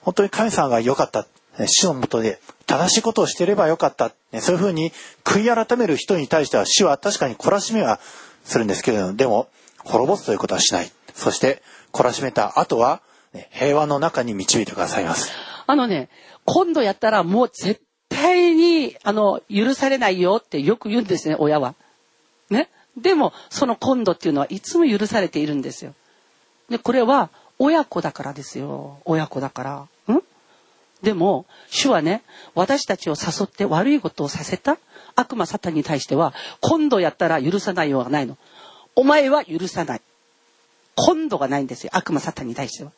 [0.00, 1.26] 本当に神様が良かった。
[1.66, 4.12] 主のもとで正しいことをしていればよかった。
[4.32, 4.92] ねそういうふうに
[5.24, 7.98] 悔い改める人に対しては主は確かに懲らしめは
[8.44, 9.48] するんですけれども、でも
[9.84, 10.90] 滅ぼすということはしない。
[11.14, 13.00] そして懲らしめた後は、
[13.32, 15.30] ね平和の中に導いてくださいます。
[15.66, 16.10] あのね、
[16.44, 21.74] 今度やったらもう絶対に、あの、許されないよってよく言うんですね、親は。
[22.50, 22.68] ね？
[22.96, 25.94] でも、その今度っていうのはいつも許されているんですよ。
[26.70, 29.00] で、これは親子だからですよ。
[29.04, 29.86] 親子だから。
[31.06, 32.24] でも、主はね、
[32.56, 34.76] 私たちを誘って悪いことをさせた
[35.14, 38.36] 悪魔サタンに対しては、今度やったら許さないようがないの。
[38.96, 40.00] お前は許さない。
[40.96, 41.90] 今度がないんですよ。
[41.94, 42.90] 悪魔サタンに対しては。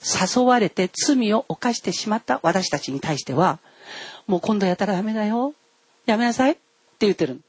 [0.00, 3.58] 誘われて罪を犯してしまった私たちに対しては、
[4.28, 5.54] もう今度やったらダメだよ。
[6.06, 6.60] やめなさいって
[7.00, 7.40] 言ってる。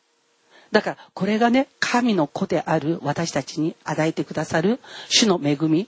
[0.71, 5.87] だから、これがね、神の子である私たちに与えてくださる主の恵み。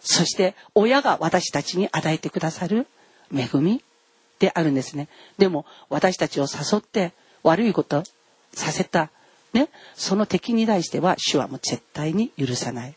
[0.00, 2.86] そして、親が私たちに与えてくださる
[3.34, 3.82] 恵み
[4.38, 5.08] であるんですね。
[5.38, 8.04] でも、私たちを誘って悪いこと
[8.52, 9.10] させた、
[9.52, 12.94] ね、その敵に対しては、主はもう絶対に許さない。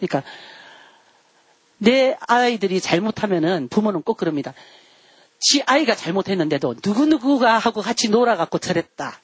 [0.00, 0.22] 그러니까
[1.78, 4.54] 내 아이들이 잘못하면은 부모는 꼭 그럽니다.
[5.40, 9.20] 지 아이가 잘못했는데도 누구누구가 하고 같이 놀아갖고 저랬다.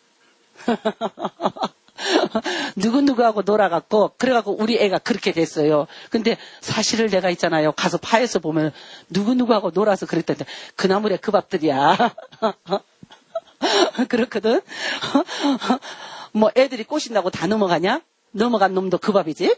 [2.76, 5.88] 누구누구하고 놀아갖고 그래갖고 우리 애가 그렇게 됐어요.
[6.10, 7.72] 근데 사실을 내가 있잖아요.
[7.74, 8.72] 가서 파에서 보면
[9.10, 10.46] 누구누구하고 놀아서 그랬던데
[10.76, 11.98] 그 나물에 그 밥들이야.
[14.08, 14.62] 그렇거든.
[16.32, 18.02] 뭐 애들이 꼬신다고 다 넘어가냐?
[18.32, 19.56] 넘어간 놈도 그 밥이지.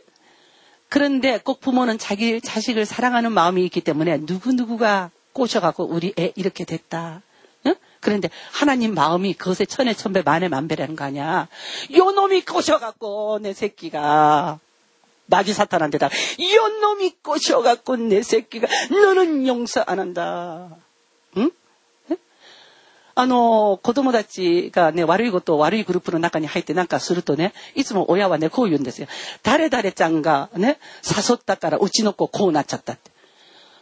[0.89, 7.21] 그런데 꼭 부모는 자기 자식을 사랑하는 마음이 있기 때문에 누구누구가 꼬셔갖고 우리 애 이렇게 됐다.
[8.00, 8.00] 응?
[8.00, 11.48] 그런데 하나님 마음이 그것에 천에 천배 만에 만배라는 거 아니야.
[11.96, 14.58] 요 놈이 꼬셔갖고 내 새끼가
[15.26, 16.06] 마귀 사탄한테다.
[16.06, 20.68] 요 놈이 꼬셔갖고 내 새끼가 너는 용서 안 한다.
[21.36, 21.50] 응?
[23.18, 29.08] あの、子供たちがね、悪いことを悪いグループの中に入ってなんかするとね、いつも親はね、こう言うんですよ。
[29.42, 33.09] 誰々ちゃんがね、誘ったからうちの子こうなっちゃったって。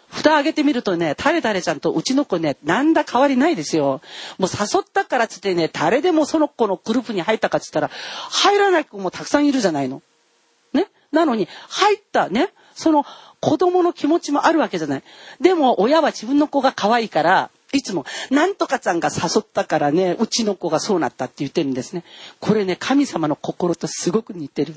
[0.09, 4.01] 蓋開けてみるとね、誰々ちゃんとうちの子ね、なんだ変わりないですよ。
[4.37, 7.89] もう誘ったからつってね、誰でもその子のグループに入ったかっつったら、
[8.29, 10.01] 入らない子もたくさんいるじゃないの。
[10.73, 10.87] ね？
[11.11, 13.05] なのに、入ったね、その
[13.39, 15.03] 子供の気持ちもあるわけじゃない。
[15.39, 22.03] でも、親は自分の子が可愛いから、いつも、なんとかちゃんが誘ったからね、うちの子がそうなったって言ってるんですね。
[22.39, 24.73] これね、神様の心とすごく似てる。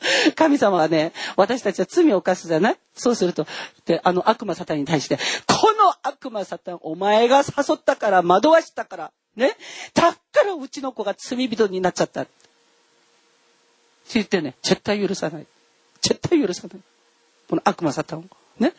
[0.36, 2.78] 神様はね、私たちは罪を犯すじゃない？
[2.94, 3.46] そうすると、
[3.86, 9.56] で、あの悪魔サタンに対して、この悪魔サタン、お前が誘ったから、惑わしたから、ね、
[9.94, 12.22] だからうちの子が罪人になっちゃった。
[12.22, 12.30] って
[14.14, 15.46] 言ってね、絶対許さない。
[16.00, 16.80] 絶対許さない。
[17.48, 18.24] この悪魔サタンを。
[18.58, 18.72] ね？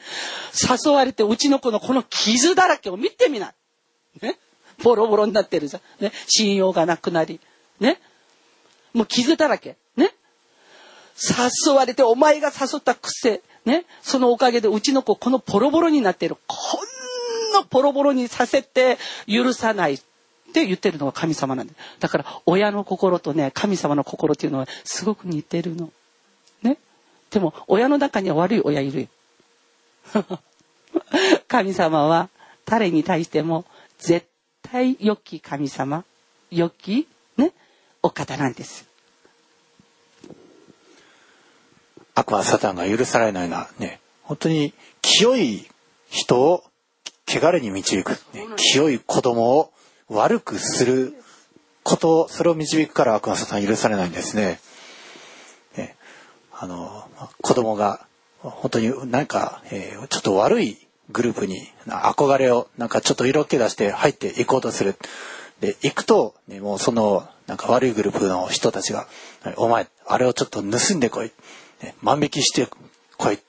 [0.86, 3.53] 誘われてうちの子のこの傷だらけを見てみない。
[4.22, 4.38] ね？
[4.84, 6.03] ボロボロになってるじゃん。
[6.03, 6.11] ね？
[6.28, 7.39] 信用がなくなり。
[7.80, 7.99] ね？
[8.93, 9.76] もう傷だらけ。
[11.18, 13.41] 誘われてお前が誘った癖。
[13.65, 13.86] ね。
[14.01, 16.38] そのおかげでうちの子このボロボロになってる。
[16.47, 18.97] こんなボロボロにさせて
[19.28, 19.95] 許さない。
[19.95, 19.99] っ
[20.53, 21.74] て言ってるのが神様なんだ。
[21.99, 25.91] だから親の心とね、神様の心っていうのはすごく似てるの。
[26.63, 26.78] ね。
[27.30, 29.07] でも親の中には悪い親いるよ。
[31.47, 32.30] 神様は
[32.65, 33.65] 誰に対しても
[33.99, 34.28] 絶
[34.63, 36.05] 対良き神様、
[36.49, 37.07] 良き
[37.38, 37.53] ね、
[38.01, 38.87] お方なんです。
[42.18, 45.68] 悪魔サタンが許されないのはね、本当に清い
[46.09, 46.63] 人を
[47.28, 49.72] 汚れに導く、ね、清い子供を
[50.09, 51.13] 悪くする
[51.84, 54.59] ことそれを導くから悪魔サタン許されないんですね。
[55.78, 55.95] ね
[56.51, 57.07] あの
[57.43, 58.07] 子供が
[58.39, 64.95] 本当になんか、えー、ちょっと悪いグループに憧れをなんかちょっと色気出して入っていこうとする。
[65.59, 69.07] で、行くと、ね、もうそのなんか悪いグループの人たちが、
[69.55, 71.32] お前、あれをちょっと盗んでこい。
[71.82, 72.68] ね、万引きして
[73.18, 73.40] こい。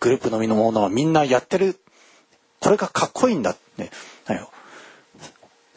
[0.00, 1.78] グループの身の者はみんなやってる。
[2.60, 3.56] これがかっこいいんだ。
[3.76, 3.90] ね、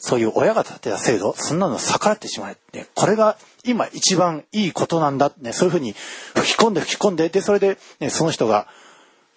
[0.05, 2.57] そういう親が立てた制度、そんなの逆らってしまえ。
[2.73, 5.31] ね、これが今一番いいことなんだ。
[5.41, 5.95] ね、そういうふうに
[6.35, 8.67] 吹き込んで吹き込んで、で、それで、ね、その人が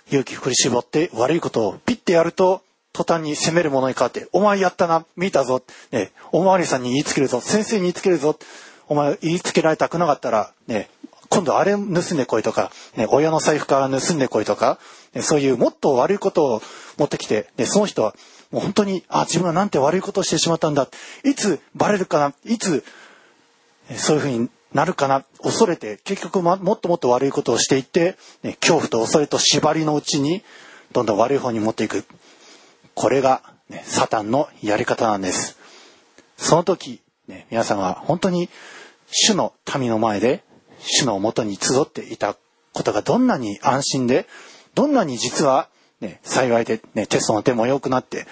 [0.09, 8.39] 勇気振り絞って悪いことをピッてやると、途端に責める者に変わって、お前やったな、見たぞ、ね、おまわりさんに言いつけるぞ、先生に言いつけるぞ、
[8.89, 10.91] お前言いつけられたくなかったら、ね、
[11.31, 14.79] 今度あれ盗んでこいとか、ね、親の財布から盗んでこいとか、
[15.15, 16.63] ね、そういうもっと悪いことを
[16.97, 18.15] 持ってきて、ね、その人は
[18.51, 20.89] もう本当に、あ、自分はなんて悪いことをしてしまったんだ。
[21.25, 22.85] いつバレるかな、いつ、
[23.97, 30.43] そういうふうになるかな、恐れて、結局もっともっと悪いことをしていって、ね、恐怖と恐れと縛りのうちに、
[30.93, 32.05] どんどん悪い方に持っていく。
[32.95, 35.59] これが、ね、サタンのやり方なんです。
[36.39, 38.49] その時、ね、皆さんは本当に
[39.11, 40.43] 主の民の前で、
[40.89, 42.37] 主のもとに集っていた
[42.73, 44.27] ことがどんなに安心で、
[44.75, 45.69] どんなに実は
[46.01, 48.27] ね、幸いで、ね、テストの手も良くなって、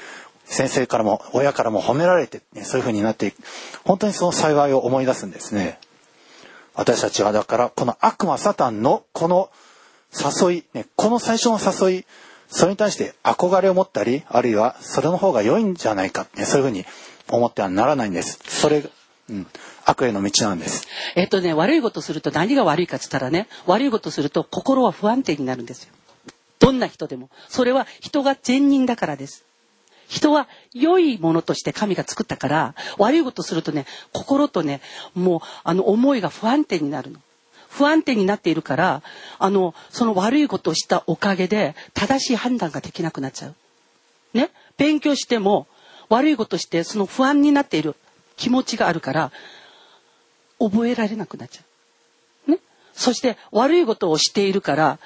[0.45, 3.37] 先生からも親からも褒められて、ね、そういう風になっていく。
[3.85, 5.81] 本当にその幸いを思い出すんですね。
[6.75, 9.51] 私たちはだからこの悪魔サタンのこの
[10.15, 12.05] 誘い、ね、この最初の誘い、
[12.49, 16.85] それに対して憧れを持ったり、あるいはそれの方が良いんじゃないか、ね、そういうふうに
[17.29, 18.39] 思ってはならないんです。
[18.47, 18.85] それ、
[19.29, 19.47] うん、
[19.87, 20.87] 悪への道なんです。
[21.15, 25.95] えっとね、悪いことすると何が悪いかっつったらね、悪いことすると心は不安定になるんですよ。
[26.59, 27.31] どんな人でも。
[27.49, 29.45] それは人が善人だからです。
[30.09, 34.81] 人は良いものとして神が作ったから、悪いことするとね、心とね、
[35.15, 37.21] もう、あの、思いが不安定になるの。
[37.69, 39.03] 不安定になっているから、
[39.39, 43.55] あの、その悪いことをしたおかげで、正しい判断ができなくなっちゃう。
[44.33, 44.51] ね？
[44.77, 45.67] 勉強しても、
[46.09, 47.97] 悪いことして、その不安になっている
[48.37, 49.33] 気持ちがあるから、
[50.59, 51.63] 覚えられなくなっちゃ
[52.49, 52.53] う。
[52.53, 52.59] ね？
[52.95, 54.99] そして、悪いことをしているから、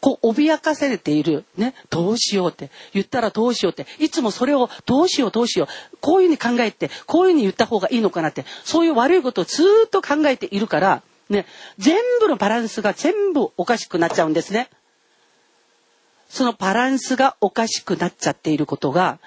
[0.00, 11.46] こう脅かされている、ね、どうしようって、言ったらどうしようって、いつもそれをどうしようどうしよう、こういうふうに考えて、こういうふうに言った方がいいのかなって、そういう悪いことをずっと考えているから、ね、
[11.78, 14.70] 全部のバランスが全部おかしくなっちゃうんですね。
[16.28, 19.18] そのバランスがおかしくなっちゃっていることが、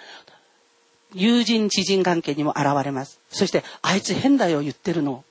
[1.13, 3.19] 友人、知人関係にも現れます。
[3.29, 5.25] そして、あいつ変だよ言ってるの。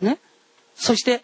[0.00, 0.18] ね。
[0.74, 1.22] そして、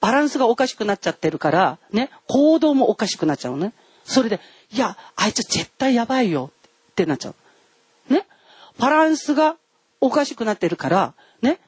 [0.00, 3.72] バランスがおかしくなっちゃってるから、ね、行動もおかしくなっちゃうのね。
[4.04, 4.40] それで、
[4.72, 6.50] いや、あいつ絶対やばいよ
[6.90, 7.34] ってなっちゃ
[8.10, 8.12] う。
[8.12, 8.26] ね。
[8.78, 9.56] バランスが
[10.00, 11.58] おかしくなってるから、ね。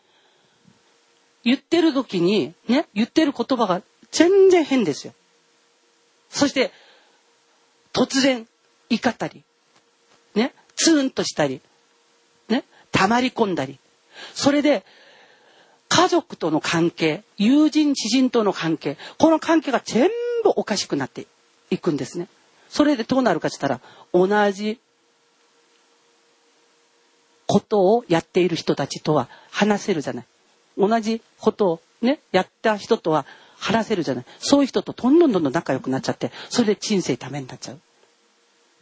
[1.45, 5.15] 言ってる時に、ね、言ってる言葉が全然変ですよ。
[6.29, 6.73] そして、
[7.93, 8.47] 突然
[8.91, 9.43] 怒ったり、
[10.35, 11.61] ね、ツーンとしたり、
[12.49, 13.79] ね、溜まり込んだり。
[14.35, 14.85] それで、
[15.89, 20.11] 家族との関係、友人、知人との関係、この関係が全
[20.45, 21.27] 部おかしくなって
[21.71, 22.29] いくんですね。
[22.69, 23.81] それでどうなるかって言ったら、
[24.13, 24.79] 同じ
[27.47, 30.27] ことをやっている人たちとは話せるじゃない。
[30.77, 33.25] 同じことをね、やった人とは
[33.59, 34.25] 話せるじゃない。
[34.39, 37.81] そういう人とどんどんどんどん仲良くなっちゃって、それで人生ためになっちゃう。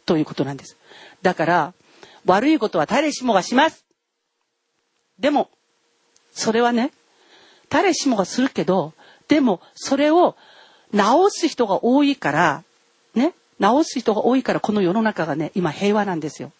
[0.05, 0.77] ということなんです。
[1.21, 1.73] だから、
[2.25, 3.85] 悪いことは誰しもがします。
[5.17, 5.49] でも、
[6.37, 6.91] それはね、
[7.69, 8.93] 誰しもがするけど、
[9.27, 10.35] でも、それを
[10.93, 12.63] 直す人が多いから、
[13.15, 16.51] ね、直す人が多いから、この世の中がね、今平和なんですよ。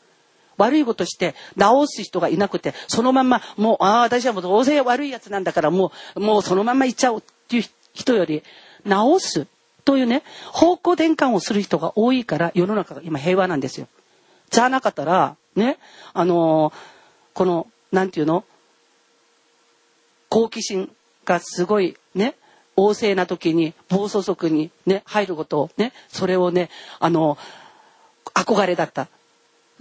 [0.58, 7.64] 悪いことして直す人がいなくて、そのまんま、もう、ああ、私はもうどうせ悪いやつなんだから、もう、もうそのまんま行っちゃおうっていう
[7.94, 8.42] 人より、
[8.84, 9.46] 直す
[9.86, 13.88] というね、方向転換をする人が多いから、世の中が今平和なんですよ。
[14.50, 15.78] じゃなかったら、ね、
[16.14, 16.74] あのー
[17.34, 18.44] この、なんていうの？
[20.38, 20.92] 好奇心
[21.26, 22.36] がすごいね、
[22.76, 26.70] 旺盛な時に暴走族にね、入ることをね、それをね、
[27.00, 27.40] あの、
[28.36, 29.08] 憧れだった。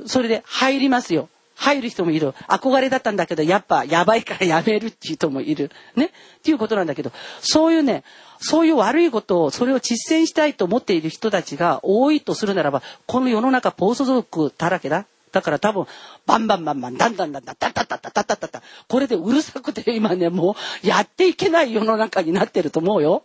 [0.06, 1.28] それで入りますよ。
[1.56, 2.32] 入る人もいる。
[2.48, 5.70] 憧れだったんだけど、やっぱやばいからやめるっていう人もいる。
[5.94, 6.06] ね。
[6.06, 6.10] っ
[6.42, 8.02] ていうことなんだけど、そういうね、
[8.38, 15.04] そういう悪いことを、それを実践したいと思っている人たちが多いとするならば、この世の中暴走族だらけだ。
[15.36, 15.86] だから多分、
[16.24, 23.24] バンバンバンバン、ダンダンダンダン、ダッダッダッダッダッダッダッダッこれでうるさくて今ね、もうやっていけない世の中になってると思うよ。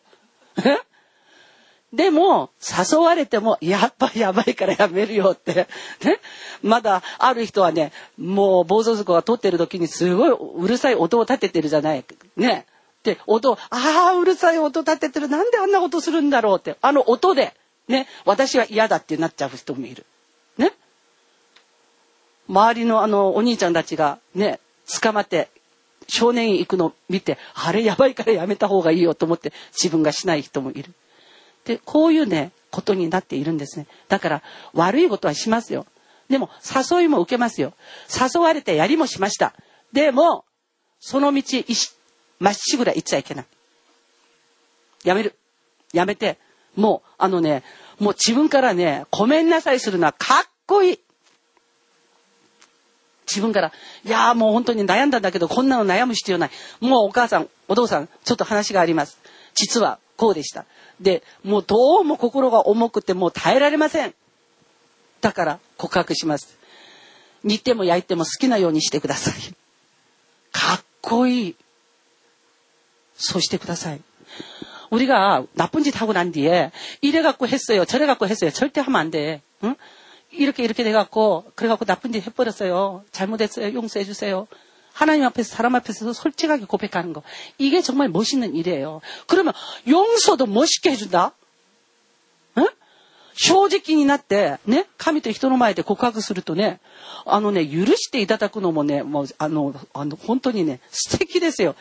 [1.93, 5.67] でも、誘われても、やっぱやばいからやめるよって。
[6.03, 6.19] ね。
[6.61, 12.03] まだ、ある人はね、もう、暴走族が撮ってる時にすごいうるさい音を立ててるじゃない。
[12.35, 12.65] ね？
[13.03, 15.29] で、音、ああ、うるさい音立ててる。
[15.29, 16.77] なんであんなことするんだろうって。
[16.81, 17.53] あの音で、
[17.87, 20.05] ね、私は嫌だってなっちゃう人もいる。
[20.57, 20.71] ね？
[22.51, 24.59] 周りのあの、お兄ちゃんたちがね、
[25.01, 25.49] 捕まって、
[26.07, 30.93] 少年院行くの見て、あれやばいからやめた方がいいよと思って自分がしない人もいる。
[31.63, 33.87] で、こういうね、ことになっているんですね。
[34.09, 34.43] だから、
[34.73, 35.85] 悪いことはしますよ。
[36.29, 36.49] でも、
[36.91, 37.73] 誘いも受けますよ。
[38.09, 39.53] 誘われてやりもしました。
[39.93, 40.43] でも、
[40.99, 41.43] その道、
[42.39, 43.45] まっしぐら行っちゃいけない。
[45.03, 45.37] やめる。
[45.93, 46.37] やめて、
[46.75, 47.63] もう、あのね、
[47.99, 50.99] もう自分からね、ごめんなさいするのはかっこいい。
[53.30, 53.72] 自分から、
[54.04, 56.50] いやーもう本当に悩んだんだけど、こんなの悩む必要ない。
[56.80, 59.18] もうお母さん、お父さん、ちょっと話があります。
[59.54, 60.64] 実はこうでした。
[61.00, 64.14] で、もうどうも心が重くてもう耐えられません。
[65.20, 66.56] だから告白します。
[67.42, 69.34] 煮ても焼いても好きなようにしてください。
[70.52, 71.56] かっこいい。
[73.16, 74.00] そうしてください.
[74.90, 76.70] 우리가 나쁜 짓 하고 난 뒤에
[77.00, 77.84] 이래 갖고 했어요.
[77.84, 78.50] 저래 갖고 했어요.
[78.50, 79.42] 절대 하면 안 돼.
[79.64, 79.74] 응?
[80.30, 83.04] 이렇게 이렇게 돼 갖고 그래 갖고 나쁜 짓 해버렸어요.
[83.12, 83.74] 잘못했어요.
[83.74, 84.46] 용서해 주세요.
[84.92, 87.22] 하나님 앞에서 사람 앞에서 솔직하게 고백하는 거.
[87.58, 89.00] 이게 정말 멋있는 일이에요.
[89.26, 89.52] 그러면
[89.86, 91.32] 용서도 멋있게 해준다.
[92.58, 92.66] 응?
[93.34, 96.80] 正直になって、ね、神と人の前で告白するとね、
[97.26, 101.76] あのね、許していただくのもね、もう、あの、あの、本当にね、素敵ですよ。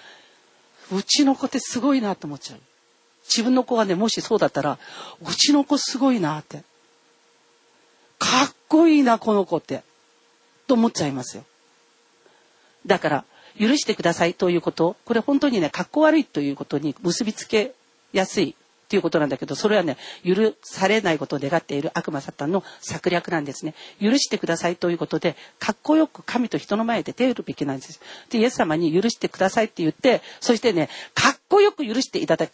[0.92, 2.60] うちの子ってすごいなと思っちゃう。
[3.28, 4.78] 自分の子がね、もしそうだったら、
[5.22, 6.64] うちの子すごいなって。
[8.21, 9.83] かっこいいな、この子って。
[10.69, 11.45] と思っちゃいますよ。
[12.87, 13.25] だから、
[13.59, 17.73] 許してくださいということ、これ本当にね、かっこ悪いということに結びつけ
[18.13, 18.55] やすい
[18.89, 23.75] ということなんだけど、それはね、許されないことを願っている悪魔サタンの策略なんですね。
[24.01, 28.01] 許してくださいということで、かっこよく神と人の前で出るべきなんです。
[28.29, 32.53] で、イエス様に許してくださいって言って、そしてね、かっこよく許していただく。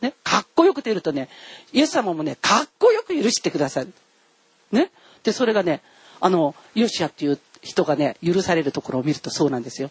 [0.00, 1.28] ね、かっこよく出るとね、
[1.72, 3.88] イエス様もね、かっこよく許してください。
[4.72, 4.90] ね。
[5.22, 5.82] で、それがね、
[6.20, 9.90] あの、ヨシアっていう人がね、許されるところを見るとそうなんですよ。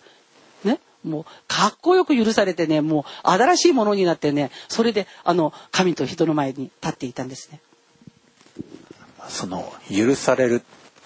[0.63, 0.79] ね。
[1.03, 7.61] もう、かっこよく許されてね、もう、新しいものになってね、それで、あの、神と人の前に立っていたんですね。
[9.29, 10.63] その許される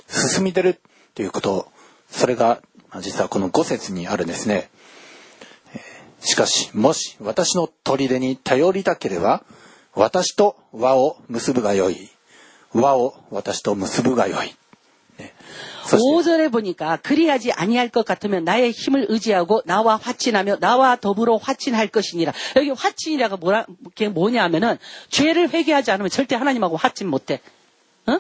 [0.08, 0.80] 進み出る
[1.16, 1.68] ということ
[2.10, 2.62] それが
[3.00, 4.70] 実はこの5節にあるんですね
[6.20, 9.44] しかしもし私の砦に頼りたければ
[9.94, 12.10] 私と輪を結ぶがよい
[12.73, 14.55] 輪を私と結ぶがよい、
[15.19, 15.33] ね
[15.87, 21.89] そして 5절에 보니까 그리하지 아니할 것 같으면 나의 힘을 의지하고 나와 화친하며 나와 더불어 화친할
[21.89, 22.33] 것이니라.
[22.57, 24.79] 여기 화친이라가 뭐라 그게 뭐냐 하면은
[25.11, 27.41] 죄를 회개하지 않으면 절대 하나님하고 화친 못 해.
[28.07, 28.19] 어?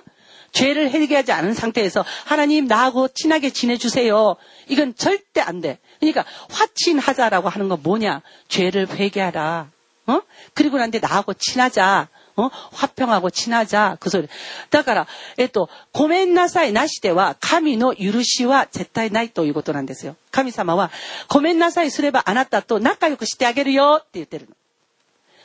[0.53, 4.37] 죄를 회개하지 않은 상태에서 하나님 나하고 친하게 지내주세요.
[4.69, 5.79] 이건 절대 안 돼.
[5.99, 8.23] 그러니까 화친하자라고 하는 건 뭐냐?
[8.49, 9.71] 죄를 회개하라.
[10.07, 10.21] 어?
[10.55, 12.09] 그리고 난데 나하고 친하자.
[12.37, 12.51] 어?
[12.73, 13.97] 화평하고 친하자.
[13.99, 14.29] 그 소리.
[14.71, 20.17] だから、えっと、ごめんなさいなしでは、神の許しは絶対ないということなんですよ。
[20.31, 20.91] 神様は、
[21.29, 24.55] ごめんなさいすればあなたと仲良くしてあげるよって言ってるの。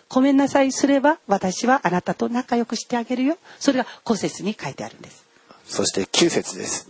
[0.10, 3.38] ごめんなさいすれば私はあなたと仲良くしてあげるよ。
[3.60, 5.26] それが古説に書いてあるんです。
[5.66, 6.90] そして9節です。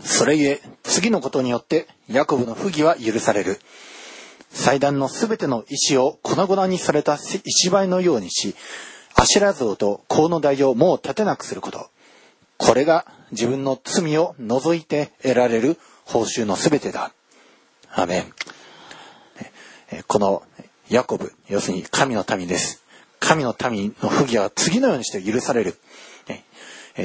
[0.00, 3.60] それゆえ、次のことによって、ヤコブの不義は許される。
[4.50, 8.54] 祭壇のすべての石を粉々にされた石灰のようにし、
[9.19, 11.89] アシュラ像と香の台をもう立てなくすること。
[12.57, 17.11] これが自分の罪を除いて得られる報酬のすべてだ。
[17.91, 18.33] アメン。
[20.07, 20.43] この
[20.89, 22.83] ヤコブ、要するに神の民です。
[23.19, 25.75] 神の民の不義は次のようにして許される。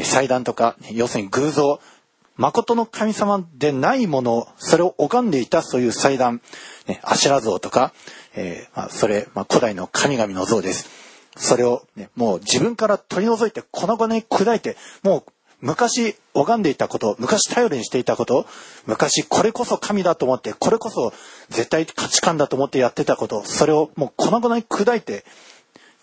[0.04, 1.80] 祭壇とか、要するに偶像、
[2.36, 6.42] 誠の神様でないもの、それを拝んでいたそういう祭壇、
[7.02, 7.92] アシュラ像とか、
[8.34, 11.11] えーまあ、それ、まあ、古代の神々の像です。
[11.36, 18.46] それを、ね、もう自分から取り除いて粉々に砕いて、もう昔拝んでいたこと、昔頼りにしていたこと、
[18.84, 21.12] 昔これこそ神だと思って、これこそ
[21.50, 25.24] 絶対価値観だと思ってやってたこと、それをもう粉々に砕いて、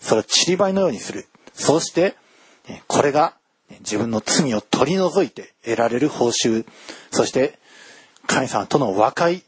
[0.00, 1.28] それを散り灰のようにする。
[1.52, 2.16] そうして、
[2.86, 3.34] これが
[3.80, 6.64] 自分の罪を取り除いて得られる報酬。
[7.10, 7.58] そして、
[8.26, 9.42] 神様との和解、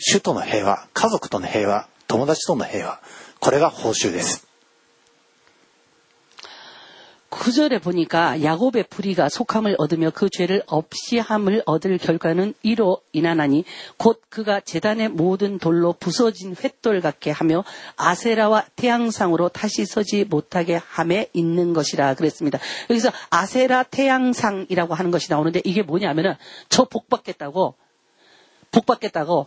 [0.00, 3.00] 主との平和、家族との平和、友達との平和。
[3.38, 4.47] これが報酬です。
[7.30, 13.64] 구절에 보니까 야곱의 불의가 속함을 얻으며 그 죄를 없이 함을 얻을 결과는 이로 인하나니
[13.98, 17.64] 곧 그가 재단의 모든 돌로 부서진 횃돌 같게 하며
[17.96, 22.58] 아세라와 태양상으로 다시 서지 못하게 함에 있는 것이라 그랬습니다.
[22.90, 26.34] 여기서 아세라 태양상이라고 하는 것이 나오는데 이게 뭐냐면은
[26.68, 27.74] 저 복 받겠다고
[28.70, 29.46] 복 받겠다고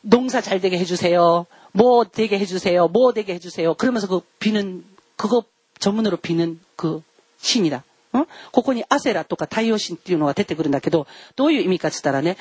[0.00, 1.46] 농사 잘 되게 해주세요.
[1.72, 2.88] 뭐 되게 해주세요.
[2.88, 3.74] 뭐 되게 해주세요.
[3.74, 4.84] 그러면서 그 비는
[5.16, 5.44] 그거
[5.81, 7.01] 전문으로 비는 그
[7.39, 7.83] 신이다.
[8.13, 8.25] 어?
[8.51, 12.37] ここにアセラとか太陽神っていうのが出てくるんだけど、どういう意味かって言ったらね、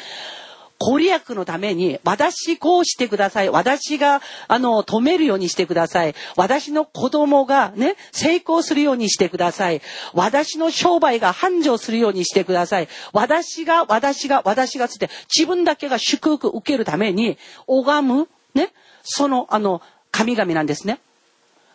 [0.78, 3.48] ご利益のために、私こうしてください。
[3.48, 6.14] 私が、あの、止めるようにしてください。
[6.36, 9.80] 私の子供がね、成功するようにしてください。
[10.12, 12.88] 私の商売が繁盛するようにしてください。
[13.12, 21.00] 私が、私が、私がつって、自分だけが祝福受けるために、拝む、ね、その、あの、神々なんですね。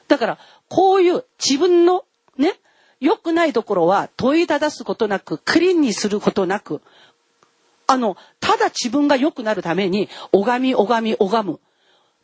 [0.07, 0.37] だから、
[0.68, 2.04] こういう自分の
[2.38, 2.54] ね、
[3.00, 6.82] 良くないところは問いただすことなく、クリーンにすることなく、
[7.86, 11.60] あの、ただ自分が良くなるために、拝み、拝み、拝む。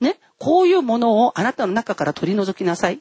[0.01, 0.19] ね。
[0.39, 3.01] こういうものをあなたの中から取り除きなさい。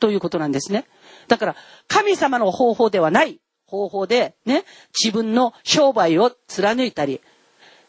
[0.00, 0.86] ということなんですね。
[1.26, 4.64] だから、神様の方法ではない方法で、ね、
[4.98, 7.20] 自分の商売を貫いたり、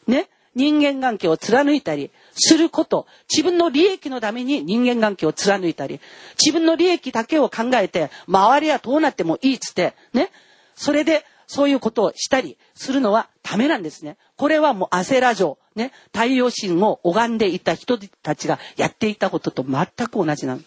[0.08, 6.00] ね、人間関係を貫いたりすること、自分の利益のために人間関係を貫いたり、
[6.44, 10.32] 自分の利益だけを考えて、周りはどうなってもいいっつって、ね、
[10.76, 14.18] それでそういうことをしたりするのはダメなんですね。
[14.38, 20.62] これはもうアセラ城、ね、太陽神を拝んでいた人たちがやっていたことと全く同じなの。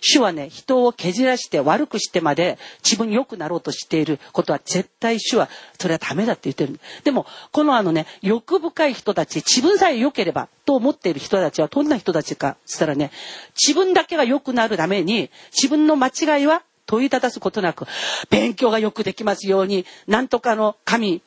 [0.00, 6.78] 主はね、人を削らして悪くしてまで自分に良くなろうとしていることは絶対主はそれはダメだって言ってる。
[7.04, 13.10] でも、このあのね、欲深い人たち、自分さえ良ければと思っている人たちはどんな人たちかって言ったらね、
[13.56, 17.86] 自分だけが良くなるために自分の間違いは問いただすことなく、
[18.30, 21.20] 勉強がよくできますように、なんとかの神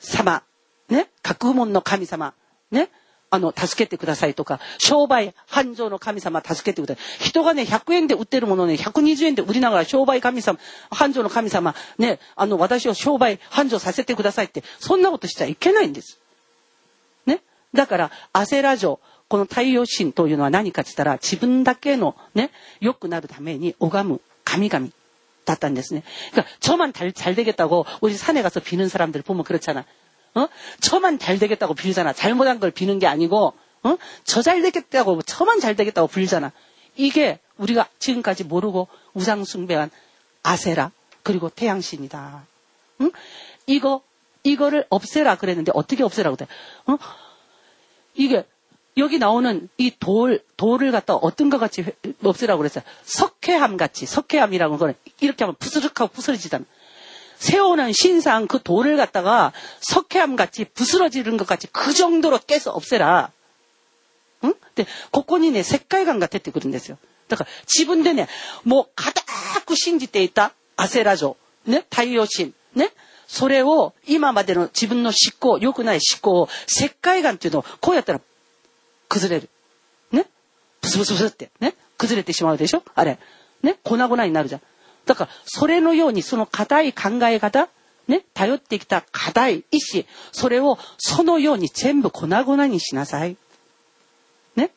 [0.00, 0.42] 様、
[0.88, 2.34] ね、学問の神様、
[2.70, 2.90] ね、
[3.29, 7.25] あの、助けてくださいとか、商売繁盛の神様助けてください。
[7.27, 10.59] 人がね、100円で売ってるものをね、120円で売りながら商売神様、
[10.91, 16.19] 繁盛の神様、ね、あの、私を商売繁盛させてくださいって、そんなことしちゃいけないんです。
[17.25, 17.41] ね。
[17.73, 22.51] だから、アセラ城、この太陽神というのは何かって言ったら、自分だけのね、
[22.81, 24.89] 良くなるために拝む神々
[25.45, 26.03] だったんですね。
[26.31, 29.85] 그러니까 저만 잘, 잘 되겠다고 우리 산에 가서 비는 사람들 보면 그렇잖아.
[30.34, 30.48] 어?
[30.80, 32.12] 저만 잘 되겠다고 빌잖아.
[32.12, 33.96] 잘못한 걸 비는 게 아니고, 어?
[34.24, 36.52] 저 잘 되겠다고, 저만 잘 되겠다고 빌잖아.
[36.96, 39.90] 이게 우리가 지금까지 모르고 우상숭배한
[40.42, 40.90] 아세라,
[41.22, 42.46] 그리고 태양신이다.
[43.02, 43.10] 응?
[43.66, 44.02] 이거,
[44.44, 46.46] 이거를 없애라 그랬는데 어떻게 없애라고 돼?
[46.86, 46.96] 어?
[48.14, 48.44] 이게,
[48.96, 51.92] 여기 나오는 이 돌, 돌을 갖다 어떤 것 같이 회-
[52.24, 52.82] 없애라고 그랬어요.
[53.04, 56.64] 석회암 같이, 석회암이라고 하는 거는 이렇게 하면 부스럭하고 부스러지잖아.
[57.37, 59.51] 세우는 신상 그 돌을 갖다가
[59.81, 63.31] 석회암 같이 부스러지는 것 같이 그 정도로 깨서 없애라.
[64.45, 64.53] 응?
[64.75, 66.97] 근데 고코니네 색깔감 같았대 그런데요.
[67.27, 68.27] 그러니까 지분 내내
[68.63, 71.35] 뭐 가다쿠 신지때 있다 아세라죠.
[71.65, 71.83] 네?
[71.89, 72.53] 타이오신.
[72.73, 72.89] 네?
[73.33, 78.21] それを今までの自分の思考、良くない思考を、石灰岩っていうのをこうやったら
[79.09, 79.49] 崩れる。
[80.11, 80.27] ね
[80.81, 83.17] ブスブスブスってね崩れてしまうでしょあれ。
[83.63, 84.61] ね粉々になるじゃん。
[85.08, 87.68] だから、それのようにその硬い考え方、
[88.06, 93.36] ね頼ってきた固い意志、それをそのように全部粉々にしなさい。
[94.54, 94.70] ね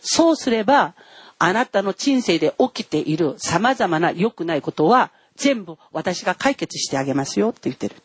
[0.00, 0.94] そうすれば、
[1.38, 7.96] あなたの人生で起きている様々な良くないことは、全部私が解決してあげますよって言ってる。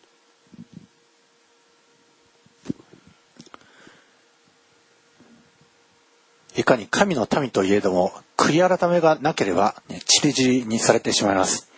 [6.56, 11.72] いかに神の民といえども、悔い改めがなければ、ね、散り散りにされてしまいます。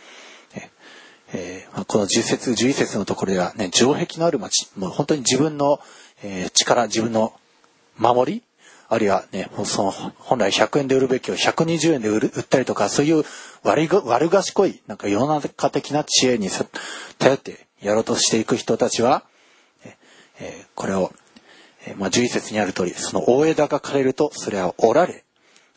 [1.35, 5.79] えー、この10節、11節のところではね、城壁のある町、もう本当に自分の、
[6.23, 7.33] えー、力、自分の
[7.97, 8.43] 守り、
[8.87, 13.23] あるいはね、その本来100円で売るべきを120円で売る売ったりとか、そういう
[13.63, 16.49] 悪悪賢い、なんか世の中的な知恵に
[17.17, 19.23] 頼ってやろうとしていく人たちは、
[20.39, 21.11] えー、これを、
[21.85, 25.23] え、まあ、11節にある通り、その大枝が枯れると、それは折られ、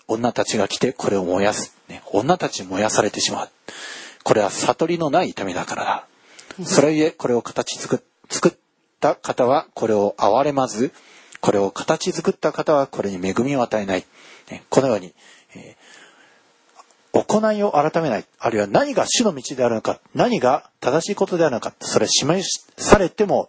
[0.08, 1.76] 女たちが来てこれを燃やす。
[1.88, 3.48] ね、女たち燃やされてしまう。
[4.22, 6.06] これは悟りのない痛みだからだ。
[6.64, 8.52] それゆえ、これを形作作っ
[9.00, 10.92] た方は、これを憐れまず、
[11.40, 14.04] これを形作った方はこれに恵みを与えない。
[14.70, 15.12] このように、
[15.54, 18.24] えー、行いを改めない。
[18.38, 22.44] あるいは何が主の道であるのか、何が正しいことであるのか、それ示
[22.76, 23.48] されても、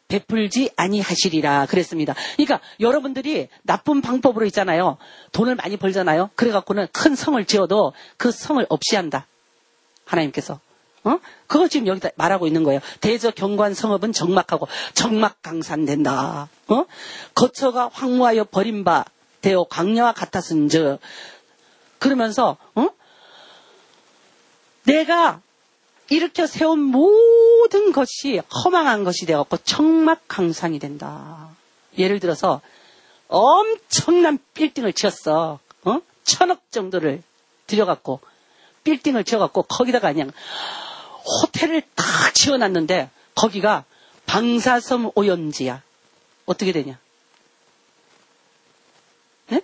[0.11, 2.13] 베풀지 아니하시리라 그랬습니다.
[2.35, 4.97] 그러니까 여러분들이 나쁜 방법으로 있잖아요.
[5.31, 6.31] 돈을 많이 벌잖아요.
[6.35, 9.25] 그래갖고는 큰 성을 지어도 그 성을 없이 한다.
[10.05, 10.59] 하나님께서.
[11.03, 11.17] 어?
[11.47, 12.81] 그거 지금 여기다 말하고 있는 거예요.
[12.99, 16.49] 대저 경관 성읍은 정막하고 정막 강산된다.
[16.67, 16.85] 어?
[17.33, 19.05] 거처가 황무하여 버림바
[19.39, 20.99] 되어 광야와 같았은즉
[21.97, 22.89] 그러면서 어?
[24.83, 25.41] 내가
[26.11, 31.49] 일으켜 세운 모든 것이 허망한 것이 되었고 청막강산이 된다.
[31.97, 32.59] 예를 들어서
[33.29, 35.59] 엄청난 빌딩을 지었어.
[35.85, 36.01] 어?
[36.25, 37.23] 천억 정도를
[37.65, 38.19] 들여갖고
[38.83, 40.31] 빌딩을 지어갖고 거기다가 그냥
[41.43, 43.85] 호텔을 딱 지어놨는데 거기가
[44.25, 45.81] 방사섬 오염지야.
[46.45, 46.99] 어떻게 되냐?
[49.47, 49.61] 네?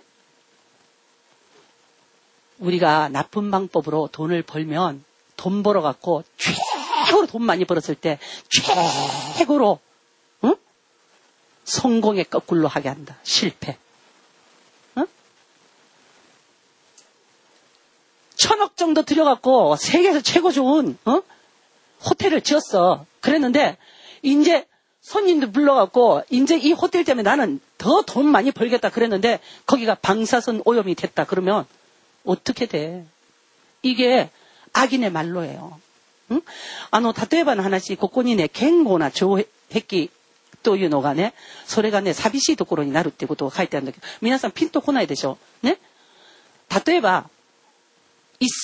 [2.58, 5.04] 우리가 나쁜 방법으로 돈을 벌면
[5.38, 8.18] 돈 벌어갖고 최고로 돈 많이 벌었을 때
[9.38, 9.78] 최고로
[10.44, 10.56] 응?
[11.64, 13.16] 성공의 거꾸로 하게 한다.
[13.22, 13.78] 실패.
[14.98, 15.06] 응?
[18.36, 21.22] 천억 정도 들여갖고 세계에서 최고 좋은 어?
[22.04, 23.06] 호텔을 지었어.
[23.20, 23.78] 그랬는데
[24.22, 24.66] 이제
[25.00, 30.96] 손님들 불러갖고 이제 이 호텔 때문에 나는 더 돈 많이 벌겠다 그랬는데 거기가 방사선 오염이
[30.96, 31.64] 됐다 그러면
[32.24, 33.06] 어떻게 돼?
[33.82, 34.30] 이게
[34.77, 35.79] 악인의 말로예요.
[36.31, 36.41] 응?
[36.91, 39.37] あの、例えばの話、ここにね、堅固な城
[39.71, 40.09] 壁
[40.63, 41.33] というのがね、
[41.65, 45.77] それがね、寂しいところになるっていうことが書いてあるんだけど、皆さんピンとこないでしょね
[46.85, 47.29] 例えば、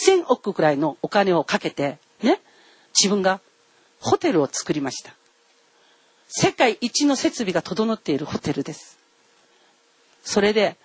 [0.07, 2.39] 1000億くらいのお金をかけて、ね、
[2.99, 3.39] 自分が
[3.99, 5.13] ホテルを作りました。
[6.27, 8.97] 世界一の設備が整っているホテルです。
[10.23, 10.77] それで、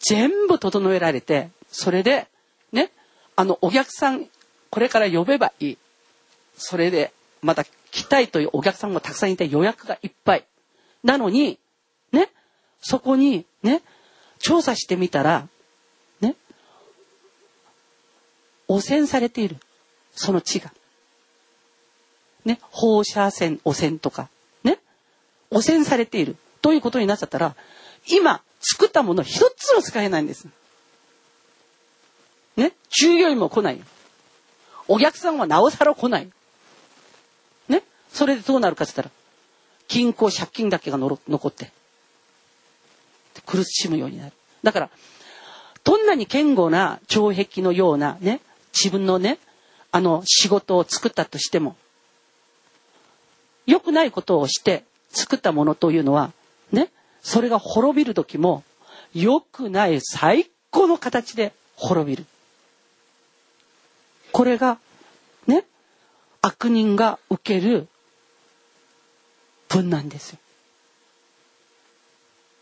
[0.00, 2.28] 全部整えられて、それで、
[2.72, 2.90] ね、
[3.34, 4.28] あの、お客さん
[4.71, 5.77] これから呼べばいい。
[6.57, 10.45] それで、また来たいというお客さんもたくさんいて予約がいっぱい。
[11.03, 11.59] なのに、
[12.11, 12.29] ね、
[12.81, 13.81] そこに、ね、
[14.39, 15.47] 調査してみたら、
[16.21, 16.35] ね、
[18.67, 19.57] 汚染されている。
[20.15, 20.73] その地が。
[22.45, 24.29] ね、放射線汚染とか、
[24.63, 24.79] ね、
[25.51, 26.37] 汚染されている。
[26.61, 27.55] ということになっちゃったら、
[28.07, 30.47] 今、作ったもの一つも使えないんです。
[32.55, 33.83] ね、従業員も来ないよ。
[34.87, 36.29] お客さんはなおさら来ない。
[37.69, 37.83] ね？
[38.11, 39.11] それでどうなるかって言ったら、
[39.87, 41.71] 銀行借金だけが残って、
[43.45, 44.33] 苦しむようになる。
[44.63, 44.89] だから、
[45.83, 48.41] どんなに堅固な城壁のようなね、
[48.73, 49.39] 自分のね、
[49.91, 51.75] あの仕事を作ったとしても、
[53.65, 56.31] 良くないことをして作ったものというのは、
[56.71, 56.89] ね、
[57.21, 58.63] それが滅びる時も、
[59.13, 62.25] 良くない最高の形で滅びる。
[64.31, 64.79] これが、
[65.47, 65.65] ね、
[66.41, 67.87] 悪人が受ける
[69.67, 70.39] 分なんですよ。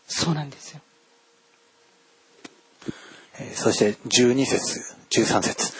[0.06, 0.80] そうなんですよ。
[3.54, 5.72] そして12節、13節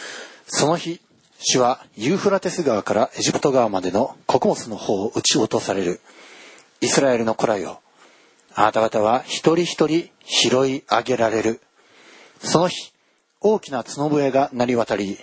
[0.47, 0.99] その日、
[1.39, 5.99] 主はユーフラテス川からエジプト川までの穀物の方を撃ち落とされる。
[6.81, 7.81] イスラエルの子らよ。
[8.53, 11.61] あなた方は一人一人拾い上げられる。
[12.43, 12.91] その日、
[13.39, 15.17] 大きな角笛が鳴り渡り、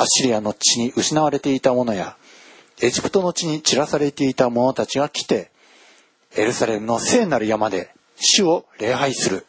[0.00, 2.16] アッシリアの地に失われていた者や、
[2.80, 5.50] エジプトの地に散らされていた者たちが来て、
[6.36, 9.46] エルサレムの聖なる山で主を礼拝する。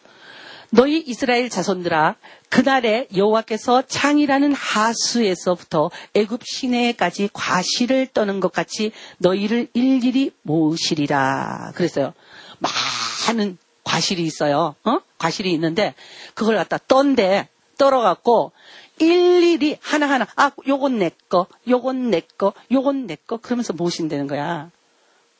[0.69, 2.17] 너희 이스라엘 자손들아
[2.49, 12.13] 그날에 여호와께서 창이라는 하수에서부터 애굽 시내까지 과실을 떠는 것 같이 너희를 일일이 모으시리라 그랬어요.
[13.27, 14.75] 많은 과실이 있어요.
[14.83, 14.99] 어?
[15.17, 15.95] 과실이 있는데
[16.33, 17.47] 그걸 갖다 떤데
[17.77, 18.51] 떨어갖고
[19.01, 24.71] 일일이 하나하나 아 요건 내 거, 요건 내 거, 요건 내 거 그러면서 모으신다는 거야.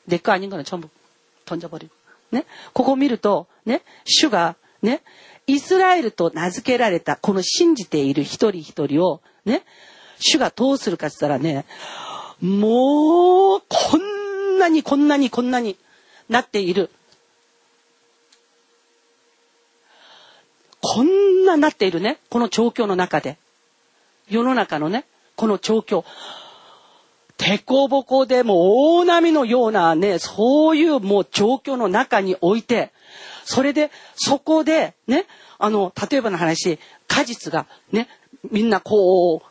[0.06, 0.90] 내 거 아닌 거는 전부
[1.46, 1.94] 던져버리고.
[2.30, 2.44] 네?
[2.74, 3.82] 그거 미를 또, 네?
[4.06, 5.02] 슈가, 네?
[5.48, 9.64] イスラエルと名付けられたこの信じている一人一人をね、
[10.20, 11.66] 主がどうするかって言ったらね、
[12.42, 15.78] もうこんなにこんなにこんなに
[16.28, 16.90] なっている。
[20.82, 23.38] こんななっているね、この状況の中で。
[24.29, 25.05] 世の中のね、
[25.37, 26.05] この状況。
[27.37, 32.93] てこぼこでも大波のようなね、そういうもう状況の中において、
[33.45, 35.27] それで、そこで、ね、
[35.59, 38.09] あの、例えばの話、果実がね、
[38.51, 39.43] みんなこ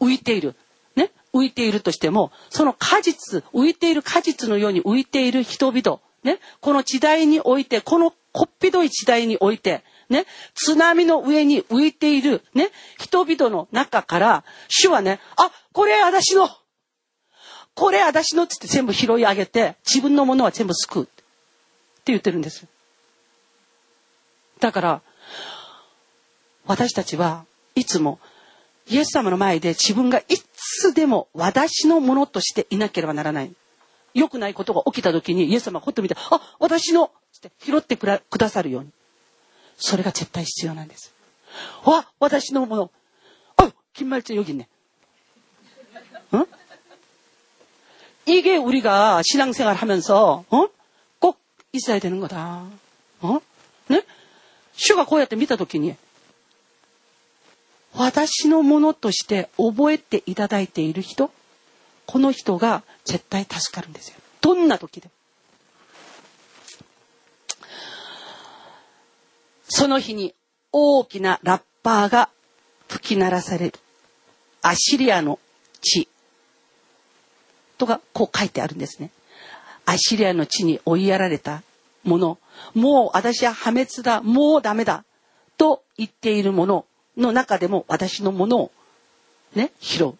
[0.00, 0.54] う、浮いている。
[0.94, 16.48] ね、浮いているとしても、その果実、浮いている果実のように浮いている人々、ね、この時代において、このこっぴどい時代において、ね、津波の上に浮いている、ね、人々の中から、主はね、あ、これ私の、
[17.74, 21.02] これ私のっつって全部拾い上げて、自分のものは全部救う。
[21.04, 22.66] って言ってるんです。
[24.60, 25.02] だから、
[26.66, 27.44] 私たちは
[27.74, 28.18] いつも
[28.88, 33.54] イエス様の前で自分がいつでも私のものとしていなければならない。
[34.12, 38.90] 良くないことが起きた時にイエス様がほっと見て、あ、私のって拾ってくださるように。
[39.77, 41.13] それが絶対必要なんです。
[41.85, 42.91] わ、私のもの。
[43.57, 44.67] 어 김말재 여기 있네.
[46.31, 46.45] 어?
[48.25, 50.67] 이게 우리가 신앙생활 하면서 어?
[51.19, 51.39] 꼭
[51.73, 52.65] 있어야 되는 거다.
[53.21, 53.39] 어?
[53.87, 54.03] 네?
[54.75, 55.95] 主がこうやって見たときに、
[57.93, 61.31] 私のものとして覚えていただいている人、
[62.05, 64.15] この人が絶対助かるんですよ。
[64.41, 65.11] どんな時でも。
[69.68, 70.34] その日に
[70.72, 72.30] 大きなラッパーが
[72.88, 73.78] 吹き鳴らされる。
[74.62, 75.38] アシリアの
[75.80, 76.08] 地。
[77.78, 79.10] とかこう書いてあるんですね。
[79.86, 81.62] アシリアの地に追いやられた
[82.04, 82.38] もの、
[82.74, 85.04] もう私は破滅だ、もうダメだ、
[85.56, 86.84] と言っているもの
[87.16, 88.72] の中でも私のものを
[89.54, 90.14] ね、拾う。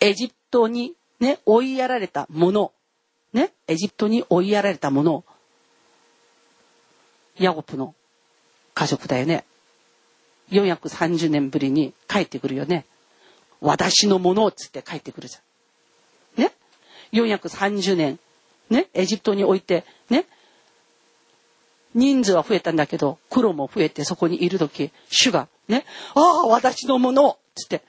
[0.00, 2.72] エジプトにね、追いやられたもの、
[3.32, 5.24] ね、エジプトに追いやられたもの、
[7.38, 7.94] ヤゴプの
[8.78, 9.44] 家族だよね。
[10.52, 12.84] 430年ぶりに帰ってくるよね。
[13.60, 16.44] 私のものっつって帰ってくるじゃん。
[16.44, 16.52] ね
[17.12, 18.20] ?430 年、
[18.70, 20.26] ね、エジプトにおいて、ね、
[21.92, 27.82] 人数は増えたんだけど、黒も増えてそこにいる時、主がね、ああ、私のものつって、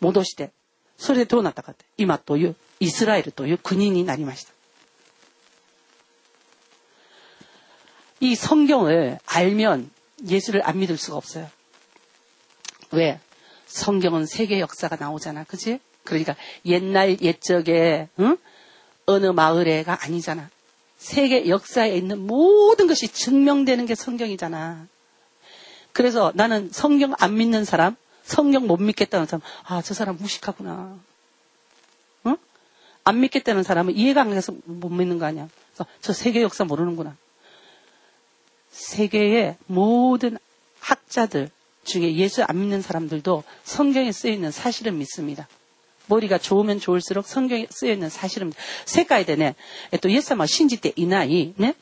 [0.00, 0.50] 戻して、
[0.98, 4.52] それでどうなったかって、今というイスラエルという国になりました。
[8.20, 9.90] 이 성경을 알면
[10.26, 11.48] 예수를 안 믿을 수가 없어요.
[12.90, 13.20] 왜?
[13.66, 15.44] 성경은 세계 역사가 나오잖아.
[15.44, 15.78] 그지?
[16.04, 18.36] 그러니까 옛날 옛적에 응?
[19.06, 20.48] 어느 마을에가 아니잖아.
[20.96, 24.86] 세계 역사에 있는 모든 것이 증명되는 게 성경이잖아.
[25.92, 30.98] 그래서 나는 성경 안 믿는 사람, 성경 못 믿겠다는 사람, 아, 저 사람 무식하구나.
[32.26, 32.36] 응?
[33.04, 35.48] 안 믿겠다는 사람은 이해가 안 가서 못 믿는 거 아니야.
[36.00, 37.16] 저 세계 역사 모르는구나.
[38.77, 40.37] 세계의 모든
[40.79, 41.49] 학자들
[41.83, 45.47] 중에 예수 안 믿는 사람들도 성경에 쓰여 있는 사실은 믿습니다.
[46.07, 48.53] 머리가 좋으면 좋을수록 성경에 쓰여 있는 사실은
[48.85, 49.55] 世界でね、
[49.91, 51.75] えっと、イエス様を信じていないね、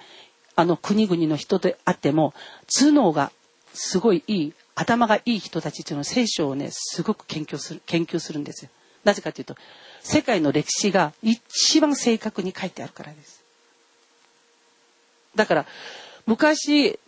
[0.56, 2.34] あの国々の人であっても、
[2.68, 3.32] 頭脳が
[3.74, 8.72] すごいいい、頭がいい人たちっていうのは聖書をね、すごく研究する、研究するんですよ。
[9.04, 9.56] なぜかというと、
[10.02, 13.42] 世界の歴史が一番正確に書いてあるからです。
[15.36, 15.66] だから、
[16.27, 16.99] 昔、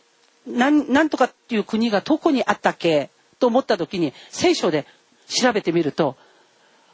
[0.46, 3.10] なん、なんとかっていう国がどこにあったっけ？
[3.38, 4.86] と思った時に、聖書で
[5.28, 6.16] 調べてみると、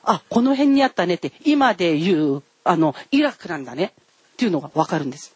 [0.03, 3.93] あ、この辺にあったねって、今で言う、あの、イラクなんだね
[4.33, 5.35] っていうのがわかるんです。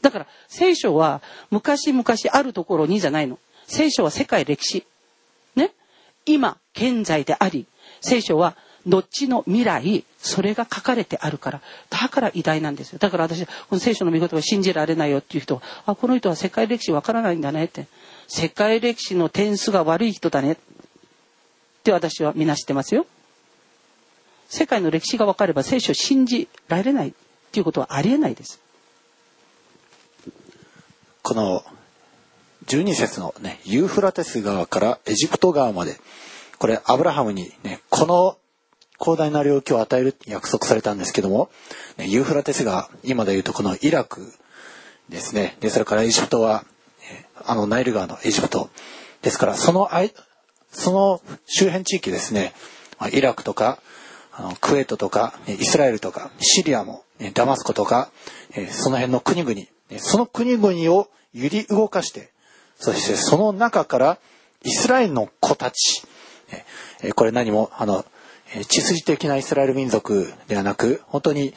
[0.00, 3.38] だから、聖書は昔々あるところにじゃないの。
[3.66, 4.84] 聖書は世界歴史。
[5.56, 5.72] ね？
[6.24, 7.66] 今、現在であり、
[8.00, 8.56] 聖書は
[8.86, 11.60] 後の未来、それが書かれてあるから、
[11.90, 12.98] だから偉大なんですよ。
[13.00, 17.86] だから私、この聖書の見事が信じられないよっていう人は、あ、この人は世界歴史わからないんだねって。
[18.28, 20.52] 世界歴史の点数が悪い人だね。
[20.52, 20.56] っ
[21.82, 23.04] て私はみなしてますよ。
[24.48, 27.12] 世界の歴史が分かれば聖書を信じられないっ
[27.50, 28.60] ていうことはありえないです。
[31.22, 31.64] この
[32.66, 35.98] 12節のね、ユーフラテス川からエジプト川まで、
[36.58, 38.36] これアブラハムにね、この
[39.02, 41.50] 広大な領域を与える約束されたんですけども、
[41.98, 44.32] ユーフラテス川、今で言うとこのイラク
[45.08, 45.56] ですね。
[45.60, 46.64] で、それからエジプトは、
[47.44, 48.70] あのナイル川のエジプト。
[49.22, 50.14] ですから、そのあい、
[50.70, 52.54] その周辺地域ですね、
[53.12, 53.78] イラクとか、
[54.32, 58.10] あのクウェートとか、イスラエルとか、シリアも、ダマスコとか、
[58.70, 59.60] その辺の国々、
[59.98, 62.30] その国々を揺り動かして、
[62.78, 64.18] そしてその中から
[64.62, 66.02] イスラエルの子たち、
[67.14, 68.04] これ何も、あの、
[68.68, 71.54] 血筋的なイスラエル民族ではなく、本当に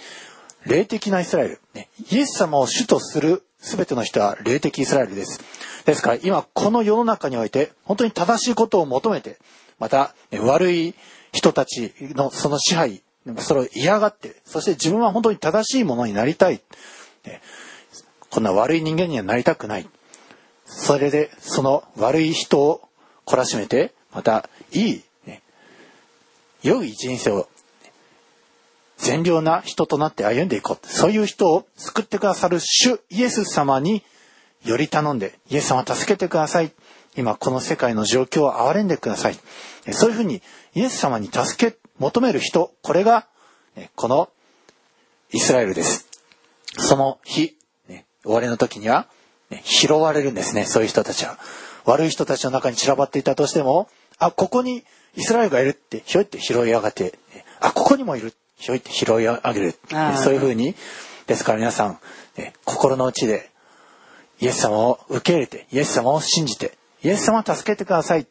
[0.66, 1.60] 霊的なイスラエル。
[1.74, 5.40] ねイエス様を主とする全ての人は霊的イスラエルです。
[5.86, 9.38] ですから今この世の中において本当に正しいことを求めて、
[9.80, 10.96] またえ悪い
[11.32, 13.04] 人たちのその支配、
[13.38, 16.62] それを嫌がって、そして自分は本当に正しいものになりたい。
[17.26, 17.42] ね
[18.30, 19.90] こんな悪い人間にはなりたくない。
[20.66, 22.82] それでその悪い人を
[23.26, 25.04] 懲らしめて、またいい、
[26.66, 27.48] 良い人生を
[28.98, 30.88] 善良な人となって歩んでいこう。
[30.88, 34.04] そういう人を救ってくださる主イエス様に
[34.64, 36.72] より頼んで、イエス様助けてください。
[37.16, 39.38] 今この世界の状況を憐れんでください。
[39.86, 40.42] えそういうふうに
[40.74, 43.28] イエス様に助け求める人、これが
[43.76, 44.30] えこの
[45.32, 46.08] イスラエルです。
[46.78, 47.56] その日、
[47.88, 49.08] ね終わりの時には、
[49.50, 51.38] ね拾われるんですね、そういう人たちは。
[51.86, 53.88] 悪い人たちの中に散らばっていたとしても、
[54.18, 54.84] あ、ここに
[55.16, 59.76] イスラエルがいるって、ひょいって拾い上がって、ねあ、ここにもいる、ひょいって拾い上げる。
[60.18, 60.76] そういうふうに、
[61.28, 62.00] ですから皆さん、
[62.38, 63.50] ね心の内で、
[64.42, 68.28] イエス様を受け入れて、イエス様を信じて、イエス様を助けてください。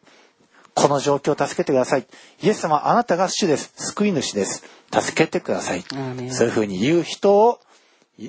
[0.75, 2.07] この状況を助けてください。
[2.43, 3.73] イエス様、あなたが主です。
[3.77, 4.65] 救い主です。
[4.93, 5.85] 助けてください
[6.31, 7.61] そういうふうに言う人を、
[8.19, 8.27] イ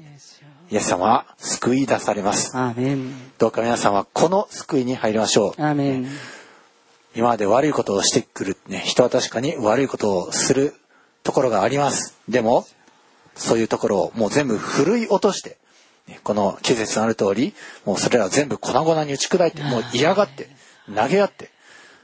[0.72, 2.56] イエス様は救い出されます。
[3.38, 5.62] どうか皆さんはこの救いに入りましょう。
[7.16, 10.74] 今まで悪いことをしてくる、ね、人は確かに悪いことをする
[11.24, 12.18] ところがあります。
[12.28, 12.68] でも、
[13.36, 15.57] そういうところをもう全部振るい落として、
[16.24, 17.53] この季節のある通り、
[17.86, 20.49] もうそれら全部粉々に打ち砕いて、もう嫌がって、
[20.93, 21.51] 投げ合って、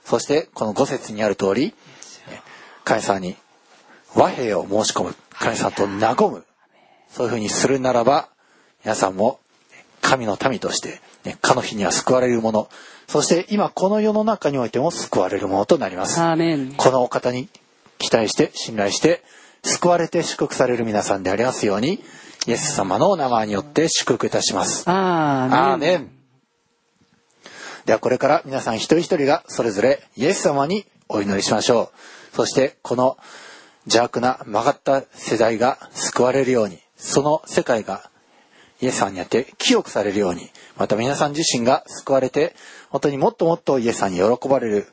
[0.05, 1.75] そしてこの五節にある通り、
[2.83, 3.35] 神様に
[4.15, 6.45] 和平を申し込む、神様と和む、
[7.09, 8.29] そういうふうにするならば、
[8.83, 9.39] 皆さんも
[10.01, 12.69] 神の民として、ね、かの日には救われるもの、
[13.07, 16.19] そして今この世の中においても救われるものとなります。
[16.77, 17.49] このお方に
[17.97, 19.23] 期待して信頼して
[19.63, 22.03] 救われて祝福される皆さんでありますように
[22.47, 24.83] イエス様のお名前によって祝福いたします。
[24.87, 26.11] アーメン。
[27.85, 31.91] ではこれから皆さん一人一人がそれぞれイエス様にお祈りしましょ
[32.33, 32.35] う。
[32.35, 33.17] そしてこの
[33.85, 38.10] 邪悪な曲がった世代が救われるように、その世界が
[38.80, 42.54] イエス様によって清くされるように、また皆さん自身が救われて、
[42.90, 44.86] 本当にもっともっとイエス様に喜ばれる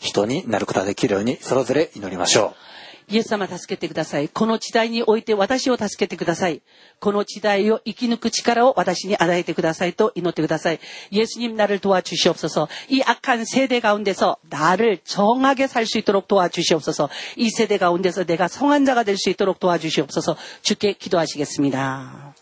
[0.00, 2.70] 人になることができるように、それぞれ祈りましょう。
[3.10, 4.28] イエス様助けてください。
[4.28, 6.62] この時代において私を助けてください。
[7.00, 10.78] この時代を生き抜く力を私に与えてくださいと祈ってください.
[11.10, 12.68] 예수님 나를 도와주시옵소서.
[12.88, 17.08] 이 악한 세대 가운데서 나를 정하게 살 수 있도록 도와주시옵소서.
[17.36, 20.36] 이 세대 가운데서 내가 성한 자가 될 수 있도록 도와주시옵소서.
[20.62, 22.34] 주께 기도하시겠습니다.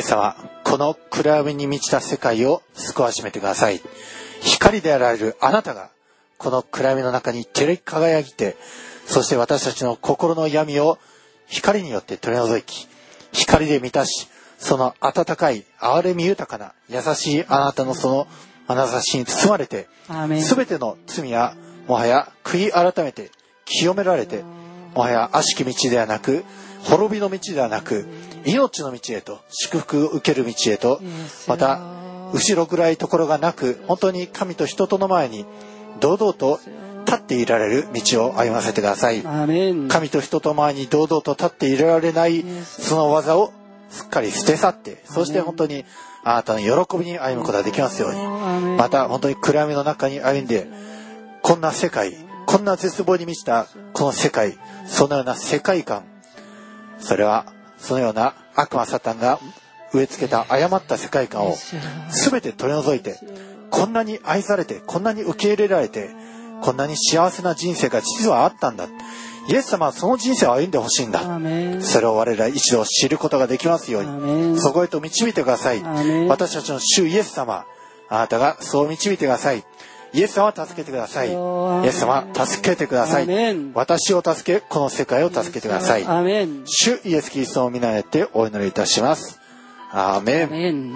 [0.00, 0.34] イエス様、
[0.64, 3.82] この暗闇に満ちた世界を救わしめてください。
[4.40, 5.90] 光であられるあなたが、
[6.38, 8.56] この暗闇の中に照り輝いて、
[9.04, 10.96] そして私たちの心の闇を
[11.48, 12.88] 光によって取り除き、
[13.32, 14.26] 光で満たし、
[14.58, 18.26] その温かい、憐れみ豊かな、優しいあなたのその
[18.68, 23.30] 眼差しに包まれて、アーメンすべての罪は、もはや悔い改めて、
[23.66, 24.44] 清められて、
[24.94, 26.42] もはや悪しき道ではなく、
[26.84, 28.06] 滅びの道ではなく、
[28.44, 31.00] 命の道へと、祝福を受ける道へと、
[31.46, 31.80] また、
[32.32, 35.44] 後ろ暗いところがなく、本当に神と人との前に、
[36.00, 36.60] 堂々と
[37.06, 39.22] 立っていられる道を歩ませてください。
[39.88, 43.52] 神と人と前に堂々と立っていられないその技を
[43.90, 45.84] すっかり捨て去ってそして本当に
[46.22, 48.76] あなたの喜びに歩むことができますように。
[48.76, 50.68] また本当に暗闇の中に歩んで
[51.42, 52.14] こんな世界
[52.46, 56.04] こんな絶望に満ちたこの世界そのような世界観
[57.00, 57.46] それは
[57.78, 59.40] そのような悪魔サタンが
[59.92, 61.54] 植え付けた誤った世界観を
[62.10, 63.18] 全て取り除いて
[63.70, 66.10] こんなに愛されてこんなに受け入れられて
[66.62, 68.86] こんなに幸せな人生が実はあったんだ。
[69.48, 71.20] イエス様はその人生を歩んでほしいんだ。
[71.82, 74.60] それを我ら一度知ることができますように。
[74.60, 75.82] そこへと導いてください。
[76.28, 77.64] 私たちの主イエス様
[78.10, 79.64] あなたがそう導いてください
[80.12, 81.28] イエス様助けてください。
[81.28, 81.32] イ
[81.86, 83.26] エス様助けてください。
[83.74, 86.04] 私を助けこの世界を助けてください。
[86.64, 89.40] 主イエスキリストを見慣れてお祈りいたします。
[89.92, 90.92] アメン。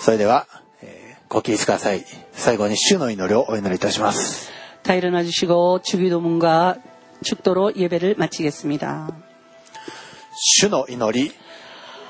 [0.00, 0.46] それでは、
[0.82, 2.04] えー、ご起立ください。
[2.32, 4.50] 最後に主の祈りをお祈りいたします。
[4.82, 6.78] 다 일어주시고 주기도문과
[7.24, 9.10] 축도로 예배를 마치겠습니 다.
[10.88, 11.32] 祈り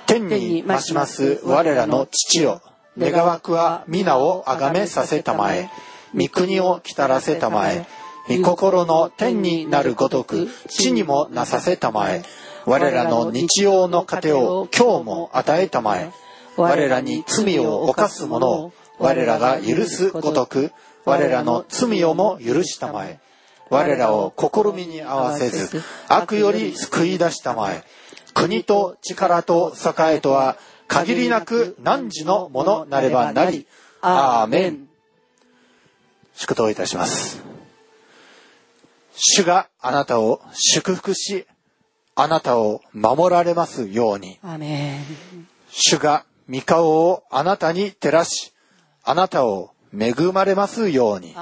[0.07, 2.61] 天にまします我らの父よ。
[2.99, 5.71] 願わくは皆をあがめさせたまえ、
[6.15, 7.87] 御国を来たらせたまえ、
[8.29, 12.23] 御心の天になるごとく地にもなさせたまえ、
[12.65, 16.11] 我らの日曜の糧を今日も与えたまえ、
[16.57, 20.73] 我らに罪を犯す者を我らが許すごとく
[21.05, 23.21] 我らの罪をも許したまえ。
[23.69, 27.83] 我らを試みに合わせず悪より救い出したまえ。
[28.33, 30.57] 国と力と栄えとは
[30.89, 33.67] 限りなく汝のものなればなり。
[34.01, 34.89] アーメン。
[36.35, 37.43] 祝祷いたします。
[39.17, 41.47] 主があなたを祝福し、
[42.15, 44.39] あなたを守られますように。
[45.71, 48.53] 主が御顔をあなたに照らし、
[49.03, 51.35] あなたを恵まれますように。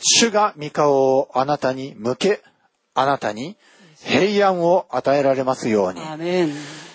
[0.00, 2.42] 主が御顔をあなたに向け、
[2.94, 3.56] あなたに
[4.02, 6.00] 平安を与えられますように。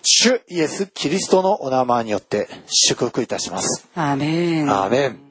[0.06, 3.88] 主イエス・キリストのお名前によって祝福いたします。
[3.96, 4.72] アメン。
[4.72, 5.25] アメン。